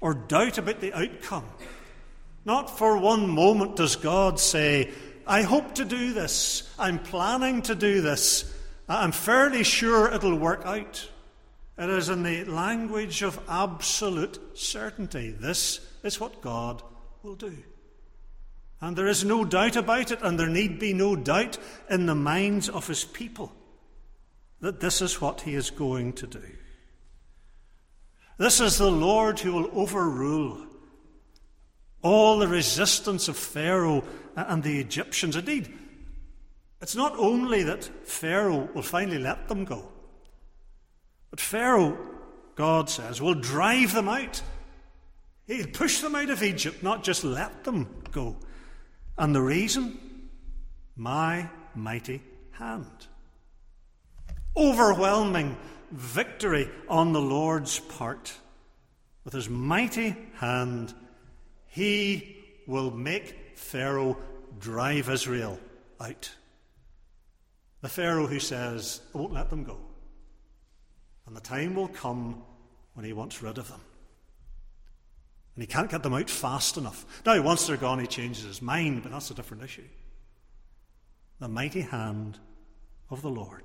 or 0.00 0.14
doubt 0.14 0.58
about 0.58 0.80
the 0.80 0.92
outcome. 0.92 1.44
Not 2.44 2.76
for 2.76 2.98
one 2.98 3.28
moment 3.28 3.76
does 3.76 3.96
God 3.96 4.40
say, 4.40 4.90
I 5.26 5.42
hope 5.42 5.74
to 5.76 5.84
do 5.84 6.12
this. 6.12 6.74
I'm 6.78 6.98
planning 6.98 7.62
to 7.62 7.74
do 7.74 8.00
this. 8.00 8.52
I'm 8.88 9.12
fairly 9.12 9.64
sure 9.64 10.12
it'll 10.12 10.36
work 10.38 10.62
out. 10.66 11.08
It 11.78 11.90
is 11.90 12.08
in 12.08 12.22
the 12.22 12.44
language 12.44 13.22
of 13.22 13.40
absolute 13.48 14.38
certainty. 14.58 15.30
This 15.30 15.80
is 16.02 16.20
what 16.20 16.42
God 16.42 16.82
will 17.22 17.34
do. 17.34 17.56
And 18.80 18.96
there 18.96 19.06
is 19.06 19.24
no 19.24 19.44
doubt 19.44 19.76
about 19.76 20.10
it, 20.10 20.20
and 20.20 20.38
there 20.38 20.48
need 20.48 20.78
be 20.78 20.92
no 20.92 21.16
doubt 21.16 21.56
in 21.88 22.04
the 22.04 22.14
minds 22.14 22.68
of 22.68 22.86
his 22.86 23.04
people 23.04 23.52
that 24.60 24.80
this 24.80 25.02
is 25.02 25.20
what 25.20 25.42
he 25.42 25.54
is 25.54 25.70
going 25.70 26.12
to 26.14 26.26
do. 26.26 26.42
This 28.38 28.60
is 28.60 28.78
the 28.78 28.90
Lord 28.90 29.40
who 29.40 29.52
will 29.52 29.70
overrule 29.72 30.66
all 32.02 32.38
the 32.38 32.48
resistance 32.48 33.28
of 33.28 33.36
Pharaoh 33.36 34.04
and 34.36 34.62
the 34.62 34.80
Egyptians. 34.80 35.36
Indeed, 35.36 35.72
it's 36.80 36.96
not 36.96 37.16
only 37.16 37.62
that 37.62 37.84
Pharaoh 38.06 38.68
will 38.74 38.82
finally 38.82 39.18
let 39.18 39.48
them 39.48 39.64
go, 39.64 39.88
but 41.30 41.40
Pharaoh, 41.40 41.96
God 42.56 42.90
says, 42.90 43.20
will 43.20 43.34
drive 43.34 43.94
them 43.94 44.08
out 44.08 44.42
He'll 45.46 45.66
push 45.66 46.00
them 46.00 46.14
out 46.14 46.30
of 46.30 46.42
Egypt, 46.42 46.82
not 46.82 47.04
just 47.04 47.22
let 47.22 47.64
them 47.64 48.02
go. 48.12 48.36
And 49.18 49.34
the 49.34 49.42
reason? 49.42 49.98
My 50.96 51.50
mighty 51.74 52.22
hand. 52.52 53.08
Overwhelming 54.56 55.56
victory 55.90 56.70
on 56.88 57.12
the 57.12 57.20
Lord's 57.20 57.80
part. 57.80 58.32
With 59.24 59.34
his 59.34 59.48
mighty 59.48 60.16
hand, 60.36 60.94
he 61.66 62.36
will 62.66 62.90
make 62.90 63.56
Pharaoh 63.56 64.16
drive 64.58 65.08
Israel 65.08 65.58
out. 66.00 66.30
The 67.80 67.88
Pharaoh 67.88 68.26
who 68.26 68.40
says, 68.40 69.00
I 69.14 69.18
won't 69.18 69.32
let 69.32 69.50
them 69.50 69.64
go. 69.64 69.78
And 71.26 71.36
the 71.36 71.40
time 71.40 71.74
will 71.74 71.88
come 71.88 72.42
when 72.94 73.04
he 73.04 73.12
wants 73.12 73.42
rid 73.42 73.58
of 73.58 73.68
them. 73.68 73.80
And 75.54 75.62
he 75.62 75.66
can't 75.66 75.90
get 75.90 76.02
them 76.02 76.14
out 76.14 76.30
fast 76.30 76.76
enough. 76.76 77.04
Now, 77.24 77.40
once 77.42 77.66
they're 77.66 77.76
gone, 77.76 78.00
he 78.00 78.06
changes 78.06 78.44
his 78.44 78.62
mind, 78.62 79.02
but 79.02 79.12
that's 79.12 79.30
a 79.30 79.34
different 79.34 79.62
issue. 79.62 79.84
The 81.38 81.48
mighty 81.48 81.82
hand 81.82 82.38
of 83.10 83.22
the 83.22 83.30
Lord. 83.30 83.62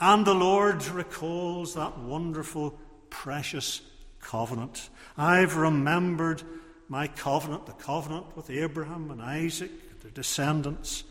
And 0.00 0.26
the 0.26 0.34
Lord 0.34 0.86
recalls 0.88 1.74
that 1.74 1.98
wonderful, 1.98 2.78
precious 3.10 3.82
covenant. 4.20 4.88
I've 5.16 5.56
remembered 5.56 6.42
my 6.88 7.06
covenant, 7.06 7.66
the 7.66 7.72
covenant 7.72 8.36
with 8.36 8.50
Abraham 8.50 9.10
and 9.10 9.20
Isaac, 9.20 9.70
and 9.90 10.00
their 10.00 10.10
descendants. 10.10 11.04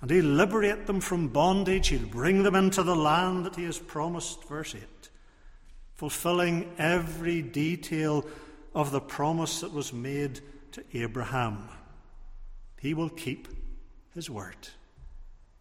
And 0.00 0.10
he'll 0.10 0.24
liberate 0.24 0.86
them 0.86 1.00
from 1.00 1.28
bondage. 1.28 1.88
He'll 1.88 2.06
bring 2.06 2.42
them 2.42 2.54
into 2.54 2.82
the 2.82 2.96
land 2.96 3.46
that 3.46 3.56
he 3.56 3.64
has 3.64 3.78
promised. 3.78 4.44
Verse 4.44 4.74
8 4.74 4.82
fulfilling 5.94 6.70
every 6.76 7.40
detail 7.40 8.24
of 8.74 8.90
the 8.90 9.00
promise 9.00 9.60
that 9.60 9.72
was 9.72 9.92
made 9.92 10.40
to 10.72 10.84
Abraham. 10.92 11.68
He 12.80 12.94
will 12.94 13.08
keep 13.08 13.48
his 14.12 14.28
word. 14.28 14.68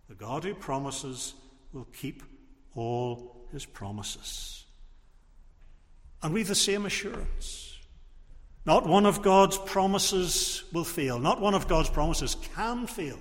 The 0.10 0.16
God 0.16 0.44
who 0.44 0.56
promises 0.56 1.36
will 1.72 1.88
keep 1.94 2.24
all 2.76 3.48
his 3.52 3.66
promises. 3.66 4.66
And 6.22 6.34
we've 6.34 6.48
the 6.48 6.56
same 6.56 6.86
assurance. 6.86 7.78
Not 8.66 8.88
one 8.88 9.06
of 9.06 9.22
God's 9.22 9.58
promises 9.58 10.64
will 10.72 10.86
fail. 10.86 11.20
Not 11.20 11.42
one 11.42 11.54
of 11.54 11.68
God's 11.68 11.90
promises 11.90 12.36
can 12.56 12.88
fail. 12.88 13.20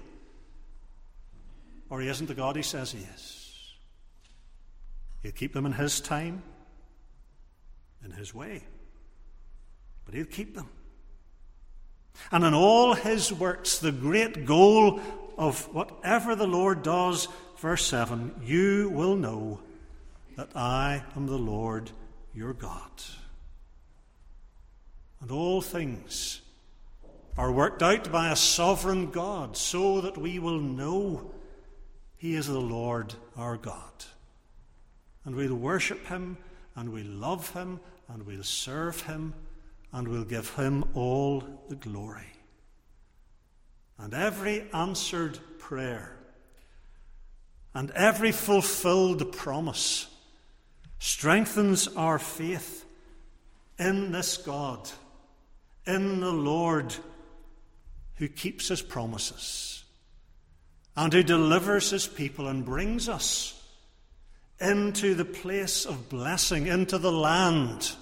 Or 1.90 2.00
he 2.00 2.08
isn't 2.08 2.26
the 2.26 2.34
God 2.34 2.56
he 2.56 2.62
says 2.62 2.92
he 2.92 3.00
is. 3.14 3.74
He'll 5.22 5.32
keep 5.32 5.52
them 5.52 5.66
in 5.66 5.72
his 5.72 6.00
time 6.00 6.42
in 8.04 8.12
his 8.12 8.34
way. 8.34 8.62
But 10.04 10.14
he'll 10.14 10.24
keep 10.24 10.54
them. 10.54 10.68
And 12.30 12.44
in 12.44 12.54
all 12.54 12.94
his 12.94 13.32
works, 13.32 13.78
the 13.78 13.92
great 13.92 14.44
goal 14.44 15.00
of 15.38 15.72
whatever 15.74 16.34
the 16.34 16.46
Lord 16.46 16.82
does, 16.82 17.28
verse 17.62 17.86
7, 17.86 18.34
you 18.44 18.90
will 18.92 19.14
know 19.14 19.60
that 20.36 20.48
I 20.56 21.04
am 21.14 21.28
the 21.28 21.38
Lord 21.38 21.92
your 22.34 22.52
God. 22.52 22.90
And 25.20 25.30
all 25.30 25.62
things 25.62 26.40
are 27.38 27.52
worked 27.52 27.80
out 27.80 28.10
by 28.10 28.32
a 28.32 28.36
sovereign 28.36 29.12
God 29.12 29.56
so 29.56 30.00
that 30.00 30.18
we 30.18 30.40
will 30.40 30.58
know 30.58 31.30
he 32.16 32.34
is 32.34 32.48
the 32.48 32.58
Lord 32.58 33.14
our 33.36 33.56
God. 33.56 34.06
And 35.24 35.36
we'll 35.36 35.54
worship 35.54 36.04
him 36.08 36.38
and 36.74 36.92
we'll 36.92 37.06
love 37.06 37.50
him 37.50 37.78
and 38.08 38.26
we'll 38.26 38.42
serve 38.42 39.02
him 39.02 39.34
and 39.92 40.08
we'll 40.08 40.24
give 40.24 40.52
him 40.56 40.84
all 40.94 41.44
the 41.68 41.76
glory. 41.76 42.32
And 43.98 44.12
every 44.12 44.64
answered 44.72 45.38
prayer 45.60 46.18
and 47.74 47.90
every 47.92 48.32
fulfilled 48.32 49.32
promise 49.32 50.06
strengthens 50.98 51.88
our 51.88 52.18
faith 52.18 52.84
in 53.78 54.12
this 54.12 54.36
God, 54.36 54.90
in 55.86 56.20
the 56.20 56.32
Lord 56.32 56.94
who 58.16 58.28
keeps 58.28 58.68
his 58.68 58.82
promises 58.82 59.84
and 60.94 61.12
who 61.12 61.22
delivers 61.22 61.90
his 61.90 62.06
people 62.06 62.46
and 62.48 62.64
brings 62.64 63.08
us 63.08 63.58
into 64.60 65.14
the 65.14 65.24
place 65.24 65.86
of 65.86 66.08
blessing, 66.08 66.66
into 66.66 66.98
the 66.98 67.10
land. 67.10 67.92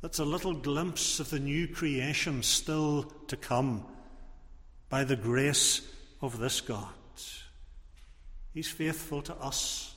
That's 0.00 0.20
a 0.20 0.24
little 0.24 0.54
glimpse 0.54 1.18
of 1.18 1.30
the 1.30 1.40
new 1.40 1.66
creation 1.66 2.42
still 2.42 3.12
to 3.26 3.36
come 3.36 3.84
by 4.88 5.04
the 5.04 5.16
grace 5.16 5.80
of 6.22 6.38
this 6.38 6.60
God. 6.60 6.88
He's 8.58 8.68
faithful 8.68 9.22
to 9.22 9.36
us. 9.36 9.94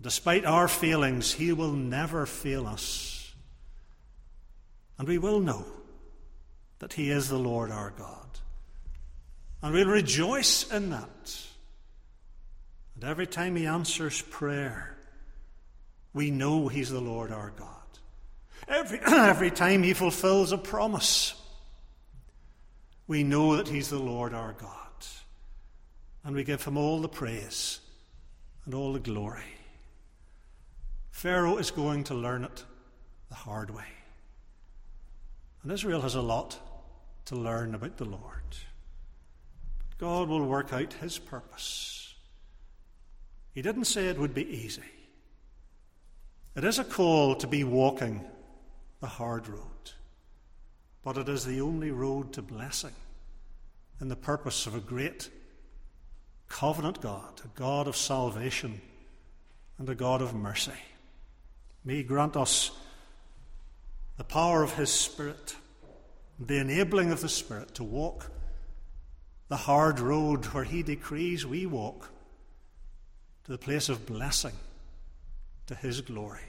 Despite 0.00 0.46
our 0.46 0.66
failings, 0.66 1.30
He 1.30 1.52
will 1.52 1.72
never 1.72 2.24
fail 2.24 2.66
us. 2.66 3.34
And 4.96 5.06
we 5.06 5.18
will 5.18 5.40
know 5.40 5.66
that 6.78 6.94
He 6.94 7.10
is 7.10 7.28
the 7.28 7.38
Lord 7.38 7.70
our 7.70 7.90
God. 7.90 8.26
And 9.60 9.74
we'll 9.74 9.88
rejoice 9.88 10.72
in 10.72 10.88
that. 10.88 11.38
And 12.94 13.04
every 13.04 13.26
time 13.26 13.56
He 13.56 13.66
answers 13.66 14.22
prayer, 14.22 14.96
we 16.14 16.30
know 16.30 16.68
He's 16.68 16.88
the 16.88 16.98
Lord 16.98 17.30
our 17.30 17.52
God. 17.58 17.68
Every, 18.68 19.00
every 19.06 19.50
time 19.50 19.82
He 19.82 19.92
fulfills 19.92 20.50
a 20.50 20.56
promise, 20.56 21.34
we 23.06 23.22
know 23.22 23.58
that 23.58 23.68
He's 23.68 23.90
the 23.90 23.98
Lord 23.98 24.32
our 24.32 24.54
God. 24.54 24.85
And 26.26 26.34
we 26.34 26.42
give 26.42 26.64
Him 26.64 26.76
all 26.76 27.00
the 27.00 27.08
praise 27.08 27.78
and 28.64 28.74
all 28.74 28.92
the 28.92 28.98
glory. 28.98 29.44
Pharaoh 31.12 31.56
is 31.56 31.70
going 31.70 32.02
to 32.04 32.14
learn 32.14 32.42
it 32.42 32.64
the 33.28 33.36
hard 33.36 33.70
way. 33.70 33.86
And 35.62 35.70
Israel 35.70 36.00
has 36.00 36.16
a 36.16 36.20
lot 36.20 36.58
to 37.26 37.36
learn 37.36 37.76
about 37.76 37.96
the 37.96 38.04
Lord. 38.04 38.42
God 39.98 40.28
will 40.28 40.44
work 40.44 40.72
out 40.72 40.94
His 40.94 41.16
purpose. 41.16 42.14
He 43.52 43.62
didn't 43.62 43.84
say 43.84 44.08
it 44.08 44.18
would 44.18 44.34
be 44.34 44.48
easy. 44.48 44.82
It 46.56 46.64
is 46.64 46.80
a 46.80 46.84
call 46.84 47.36
to 47.36 47.46
be 47.46 47.62
walking 47.62 48.24
the 49.00 49.06
hard 49.06 49.46
road, 49.46 49.92
but 51.04 51.18
it 51.18 51.28
is 51.28 51.44
the 51.44 51.60
only 51.60 51.92
road 51.92 52.32
to 52.32 52.42
blessing 52.42 52.94
in 54.00 54.08
the 54.08 54.16
purpose 54.16 54.66
of 54.66 54.74
a 54.74 54.80
great 54.80 55.30
covenant 56.48 57.00
God, 57.00 57.40
a 57.44 57.48
God 57.58 57.88
of 57.88 57.96
salvation 57.96 58.80
and 59.78 59.88
a 59.88 59.94
God 59.94 60.22
of 60.22 60.34
mercy. 60.34 60.72
May 61.84 61.96
He 61.96 62.02
grant 62.02 62.36
us 62.36 62.70
the 64.16 64.24
power 64.24 64.62
of 64.62 64.74
His 64.74 64.90
Spirit, 64.90 65.56
the 66.38 66.58
enabling 66.58 67.12
of 67.12 67.20
the 67.20 67.28
Spirit 67.28 67.74
to 67.74 67.84
walk 67.84 68.30
the 69.48 69.56
hard 69.56 70.00
road 70.00 70.44
where 70.46 70.64
He 70.64 70.82
decrees 70.82 71.46
we 71.46 71.66
walk 71.66 72.10
to 73.44 73.52
the 73.52 73.58
place 73.58 73.88
of 73.88 74.06
blessing 74.06 74.54
to 75.66 75.74
his 75.74 76.00
glory. 76.00 76.42